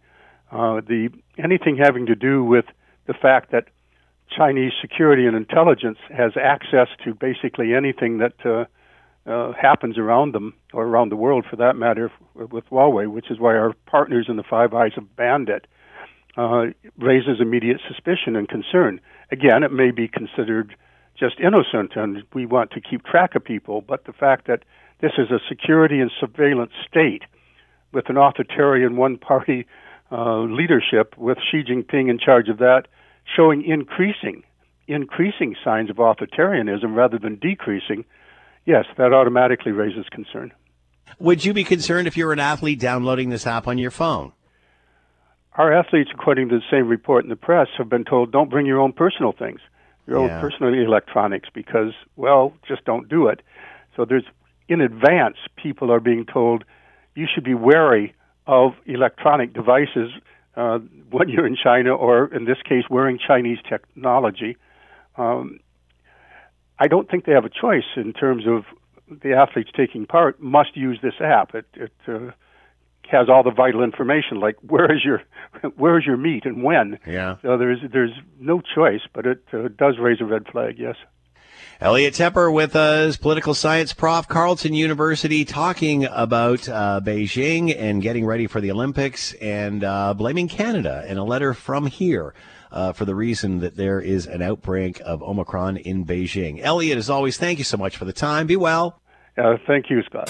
[0.51, 1.11] Uh, the
[1.43, 2.65] anything having to do with
[3.07, 3.69] the fact that
[4.37, 8.65] Chinese security and intelligence has access to basically anything that uh,
[9.29, 13.39] uh, happens around them or around the world, for that matter, with Huawei, which is
[13.39, 15.67] why our partners in the Five Eyes have banned it,
[16.37, 16.67] uh,
[16.99, 19.01] raises immediate suspicion and concern.
[19.31, 20.75] Again, it may be considered
[21.19, 24.65] just innocent and we want to keep track of people, but the fact that
[25.01, 27.23] this is a security and surveillance state
[27.93, 29.67] with an authoritarian one party
[30.11, 32.85] uh, leadership with Xi Jinping in charge of that,
[33.37, 34.43] showing increasing
[34.89, 38.05] increasing signs of authoritarianism rather than decreasing,
[38.65, 40.53] yes, that automatically raises concern.
[41.19, 44.33] Would you be concerned if you were an athlete downloading this app on your phone?
[45.55, 48.67] Our athletes, according to the same report in the press, have been told don't bring
[48.67, 49.61] your own personal things,
[50.09, 50.35] your Yeah.
[50.35, 53.43] own personal electronics, because, well, just don't do it.
[53.95, 54.29] So there's,
[54.69, 56.65] in advance, people are being told
[57.15, 58.15] you should be wary
[58.47, 60.11] of electronic devices
[60.57, 60.79] uh,
[61.11, 64.57] when you're in China, or in this case, wearing Chinese technology.
[65.17, 65.61] Um,
[66.79, 68.65] I don't think they have a choice in terms of
[69.25, 71.55] the athletes taking part must use this app.
[71.55, 72.31] It, it uh,
[73.11, 75.23] has all the vital information, like where is your
[75.77, 76.99] where is your meat and when.
[77.07, 77.37] Yeah.
[77.43, 80.79] So there's there's no choice, but it uh, does raise a red flag.
[80.79, 80.97] Yes.
[81.81, 88.27] Elliot Tepper with us, political science prof, Carleton University, talking about uh, Beijing and getting
[88.27, 92.35] ready for the Olympics and uh, blaming Canada in a letter from here
[92.73, 96.61] uh, for the reason that there is an outbreak of Omicron in Beijing.
[96.61, 98.49] Elliot, as always, thank you so much for the time.
[98.49, 99.01] Be well.
[99.39, 100.29] Uh, thank you, Scott.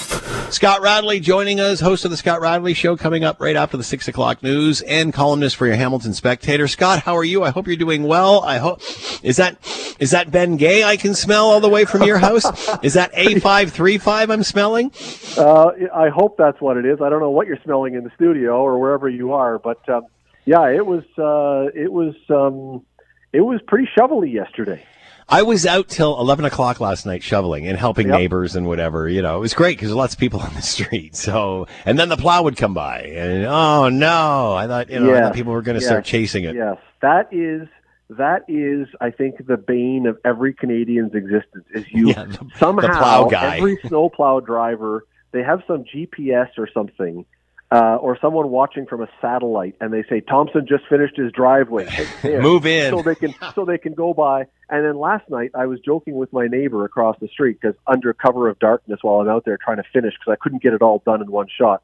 [0.50, 3.82] Scott Radley joining us, host of the Scott Radley Show, coming up right after the
[3.82, 6.68] six o'clock news, and columnist for your Hamilton Spectator.
[6.68, 7.42] Scott, how are you?
[7.42, 8.42] I hope you're doing well.
[8.42, 8.82] I hope
[9.22, 9.56] is that
[9.98, 12.44] is that Ben Gay I can smell all the way from your house?
[12.82, 14.92] is that A five three five I'm smelling?
[15.38, 17.00] Uh, I hope that's what it is.
[17.00, 20.06] I don't know what you're smelling in the studio or wherever you are, but um,
[20.44, 22.84] yeah, it was uh, it was um,
[23.32, 24.84] it was pretty shovely yesterday.
[25.30, 28.16] I was out till 11 o'clock last night shoveling and helping Yep.
[28.18, 29.08] neighbors and whatever.
[29.08, 31.14] You know, it was great because lots of people on the street.
[31.16, 35.18] So, and then the plow would come by and, oh no, I thought, you know,
[35.20, 36.54] thought people were going to start chasing it.
[36.54, 37.68] Yes, that is
[38.10, 41.66] that is I think the bane of every Canadian's existence.
[41.74, 43.56] Is you Yeah, the- somehow the plow guy.
[43.58, 47.26] every snowplow driver they have some GPS or something.
[47.70, 51.86] Uh, or someone watching from a satellite, and they say Thompson just finished his driveway.
[52.24, 52.90] Move in.
[52.94, 54.46] so they can so they can go by.
[54.70, 58.14] And then last night, I was joking with my neighbor across the street because under
[58.14, 60.80] cover of darkness, while I'm out there trying to finish, because I couldn't get it
[60.80, 61.82] all done in one shot.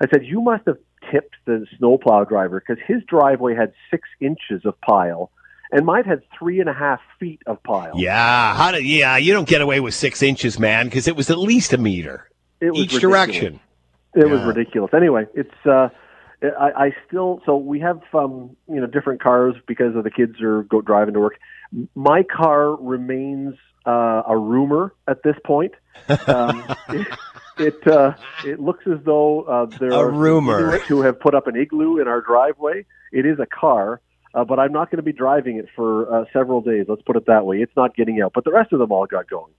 [0.00, 0.78] I said, "You must have
[1.10, 5.32] tipped the snowplow driver because his driveway had six inches of pile,
[5.72, 7.94] and mine had three and a half feet of pile.
[7.96, 8.54] Yeah.
[8.54, 11.38] How do, yeah, you don't get away with six inches, man, because it was at
[11.38, 12.28] least a meter
[12.60, 13.02] It was each ridiculous.
[13.26, 13.60] direction.
[14.14, 14.92] It was ridiculous.
[14.94, 15.88] Anyway, it's uh,
[16.42, 20.40] I, I still so we have um, you know different cars because of the kids
[20.40, 21.38] are go driving to work.
[21.94, 23.54] My car remains
[23.86, 25.72] uh, a rumor at this point.
[26.26, 27.06] Um, it
[27.58, 30.78] it, uh, it looks as though uh, there A are rumor.
[30.78, 32.86] Who have put up an igloo in our driveway.
[33.12, 34.00] It is a car.
[34.34, 36.86] Uh, but I'm not going to be driving it for uh, several days.
[36.88, 37.58] Let's put it that way.
[37.58, 39.52] It's not getting out, but the rest of them all got going.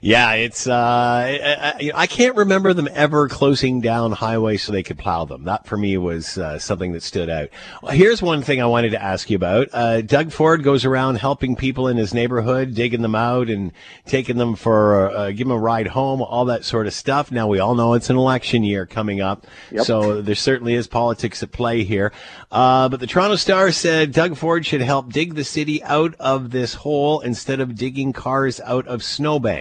[0.00, 4.82] Yeah, it's uh, I, I, I can't remember them ever closing down highways so they
[4.82, 5.44] could plow them.
[5.44, 7.48] That for me was uh, something that stood out.
[7.82, 9.68] Well, here's one thing I wanted to ask you about.
[9.72, 13.72] Uh, Doug Ford goes around helping people in his neighborhood, digging them out and
[14.06, 17.30] taking them for uh, give them a ride home, all that sort of stuff.
[17.30, 19.84] Now we all know it's an election year coming up, Yep.
[19.84, 22.12] so there certainly is politics at play here.
[22.50, 26.50] Uh, but the Toronto Star said Doug Ford should help dig the city out of
[26.50, 29.57] this hole instead of digging cars out of snowbanks.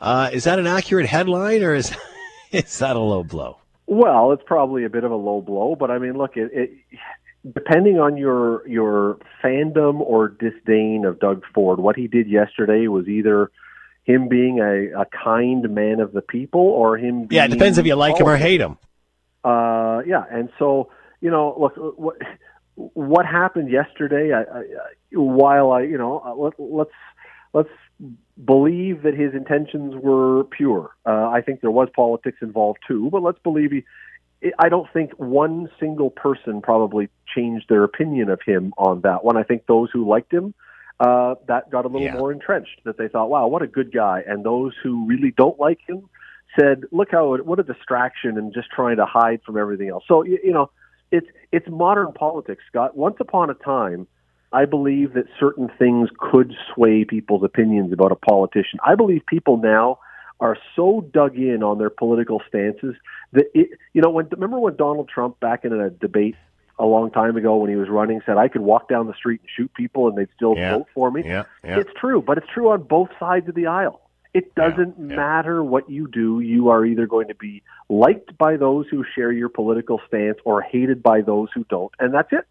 [0.00, 1.94] Uh, is that an accurate headline or is
[2.52, 3.58] is that a low blow?
[3.86, 6.70] Well, it's probably a bit of a low blow, but I mean, look, it, it
[7.54, 13.06] depending on your your fandom or disdain of Doug Ford, what he did yesterday was
[13.06, 13.50] either
[14.04, 17.78] him being a, a kind man of the people or him being Yeah, it depends
[17.78, 18.76] if you like him or hate him.
[19.44, 20.90] Uh, yeah, and so
[21.20, 22.16] you know, look what
[22.74, 24.32] what happened yesterday.
[24.32, 24.64] I, I, I-
[25.12, 26.90] while I, you know, uh, let, let's
[27.54, 27.68] let's
[28.44, 30.90] believe that his intentions were pure.
[31.06, 33.84] Uh, I think there was politics involved too, but let's believe he.
[34.58, 39.36] I don't think one single person probably changed their opinion of him on that one.
[39.36, 40.52] I think those who liked him,
[41.00, 42.82] uh, that got a little more entrenched.
[42.84, 46.08] That they thought, "Wow, what a good guy," and those who really don't like him
[46.58, 50.22] said, "Look how what a distraction and just trying to hide from everything else." So
[50.22, 50.70] you, you know,
[51.10, 52.96] it's it's modern politics, Scott.
[52.96, 54.06] Once upon a time,
[54.56, 58.78] I believe that certain things could sway people's opinions about a politician.
[58.82, 59.98] I believe people now
[60.40, 62.94] are so dug in on their political stances
[63.32, 66.36] that it, you know, when remember when Donald Trump back in a debate
[66.78, 69.40] a long time ago when he was running said I could walk down the street
[69.42, 70.78] and shoot people and they'd still Yeah.
[70.78, 71.22] vote for me.
[71.26, 71.78] Yeah, yeah.
[71.80, 74.00] It's true, but it's true on both sides of the aisle.
[74.32, 76.40] It doesn't matter what you do.
[76.40, 80.62] You are either going to be liked by those who share your political stance or
[80.62, 82.46] hated by those who don't, and that's it.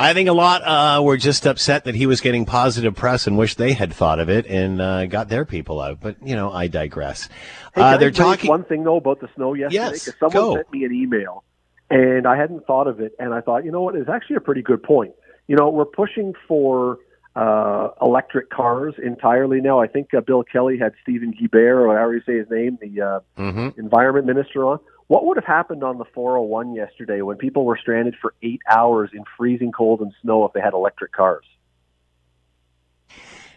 [0.00, 3.36] I think a lot uh, were just upset that he was getting positive press and
[3.36, 5.98] wish they had thought of it and uh, got their people out.
[6.00, 7.28] But you know, I digress.
[7.74, 8.48] Hey, uh, they're talking.
[8.48, 9.74] one thing though about the snow yesterday.
[9.92, 10.54] Yes, someone go.
[10.54, 11.42] sent me an email,
[11.90, 14.40] and I hadn't thought of it, and I thought, you know what, it's actually a
[14.40, 15.14] pretty good point.
[15.48, 16.98] You know, we're pushing for
[17.34, 19.80] uh, electric cars entirely now.
[19.80, 23.00] I think uh, Bill Kelly had Steven Guilbeault, or however you say his name, the
[23.00, 23.80] uh, Mm-hmm.
[23.80, 24.78] environment minister, on.
[25.08, 29.10] What would have happened on the 401 yesterday when people were stranded for eight hours
[29.14, 31.46] in freezing cold and snow if they had electric cars?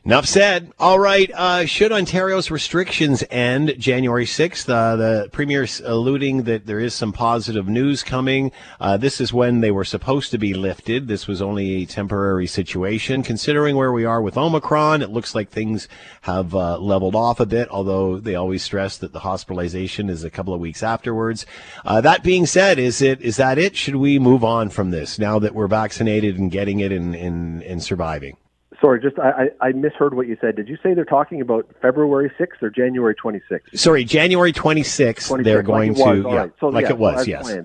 [0.03, 0.71] Enough said.
[0.79, 1.29] All right.
[1.31, 4.67] Uh, should Ontario's restrictions end January 6th?
[4.67, 8.51] Uh, the Premier's alluding that there is some positive news coming.
[8.79, 11.07] Uh, this is when they were supposed to be lifted.
[11.07, 13.21] This was only a temporary situation.
[13.21, 15.87] Considering where we are with Omicron, it looks like things
[16.21, 20.31] have uh, leveled off a bit, although they always stress that the hospitalization is a
[20.31, 21.45] couple of weeks afterwards.
[21.85, 23.75] Uh, that being said, is it is that it?
[23.75, 27.61] Should we move on from this now that we're vaccinated and getting it and, and,
[27.61, 28.35] and surviving?
[28.81, 30.55] Sorry, just I, I misheard what you said.
[30.55, 33.77] Did you say they're talking about February 6th or January 26th?
[33.77, 36.51] Sorry, January 26th, they're going like to, yeah, right.
[36.59, 37.57] So, like yeah, it was, yes.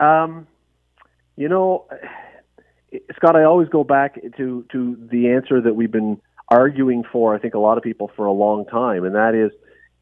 [0.00, 0.46] Um,
[1.36, 1.86] you know,
[3.16, 6.18] Scott, I always go back to to the answer that we've been
[6.48, 7.34] arguing for.
[7.34, 9.50] I think a lot of people for a long time, and that is,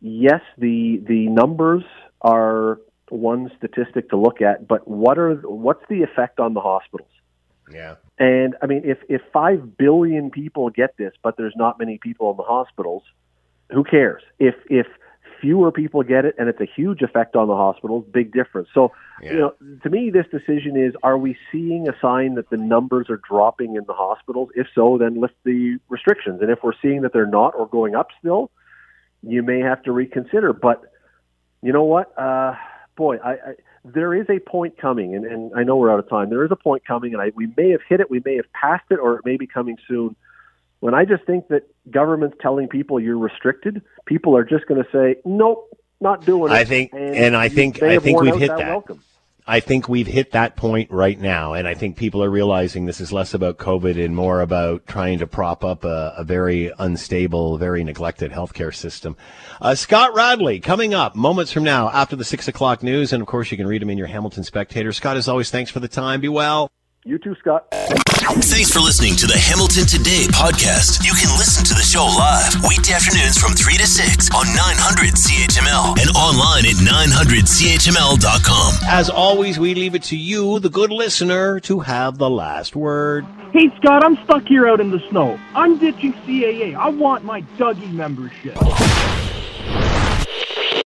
[0.00, 1.82] yes, the the numbers
[2.20, 2.78] are
[3.08, 7.10] one statistic to look at, but what are what's the effect on the hospitals?
[7.72, 7.96] Yeah.
[8.20, 12.30] And I mean, if if five billion people get this, but there's not many people
[12.30, 13.02] in the hospitals,
[13.70, 14.22] who cares?
[14.38, 14.86] If if
[15.40, 18.68] fewer people get it and it's a huge effect on the hospitals, big difference.
[18.74, 18.92] So,
[19.22, 23.08] you know, to me, this decision is: Are we seeing a sign that the numbers
[23.08, 24.50] are dropping in the hospitals?
[24.54, 26.42] If so, then lift the restrictions.
[26.42, 28.50] And if we're seeing that they're not or going up still,
[29.22, 30.52] you may have to reconsider.
[30.52, 30.82] But
[31.62, 32.12] you know what?
[32.18, 32.54] Uh,
[32.96, 33.54] boy, I, I
[33.84, 36.30] there is a point coming, and, and I know we're out of time.
[36.30, 38.52] There is a point coming, and I, we may have hit it, we may have
[38.52, 40.16] passed it, or it may be coming soon.
[40.80, 44.90] When I just think that government's telling people you're restricted, people are just going to
[44.90, 48.58] say, "Nope, not doing it." I think, and I think, I think we've hit that
[48.58, 48.96] that.
[49.46, 53.00] I think we've hit that point right now, and I think people are realizing this
[53.00, 57.58] is less about COVID and more about trying to prop up a, a very unstable,
[57.58, 59.16] very neglected healthcare system.
[59.60, 63.26] Uh, Scott Radley coming up moments from now after the six o'clock news, and of
[63.26, 64.92] course you can read him in your Hamilton Spectator.
[64.92, 66.20] Scott, as always, thanks for the time.
[66.20, 66.70] Be well.
[67.04, 67.66] You too, Scott.
[67.72, 71.02] Thanks for listening to the Hamilton Today podcast.
[71.02, 75.14] You can listen to the show live weekday afternoons from 3 to 6 on 900
[75.14, 78.74] CHML and online at 900CHML.com.
[78.86, 83.24] As always, we leave it to you, the good listener, to have the last word.
[83.52, 85.40] Hey, Scott, I'm stuck here out in the snow.
[85.54, 86.76] I'm ditching CAA.
[86.76, 88.58] I want my Dougie membership.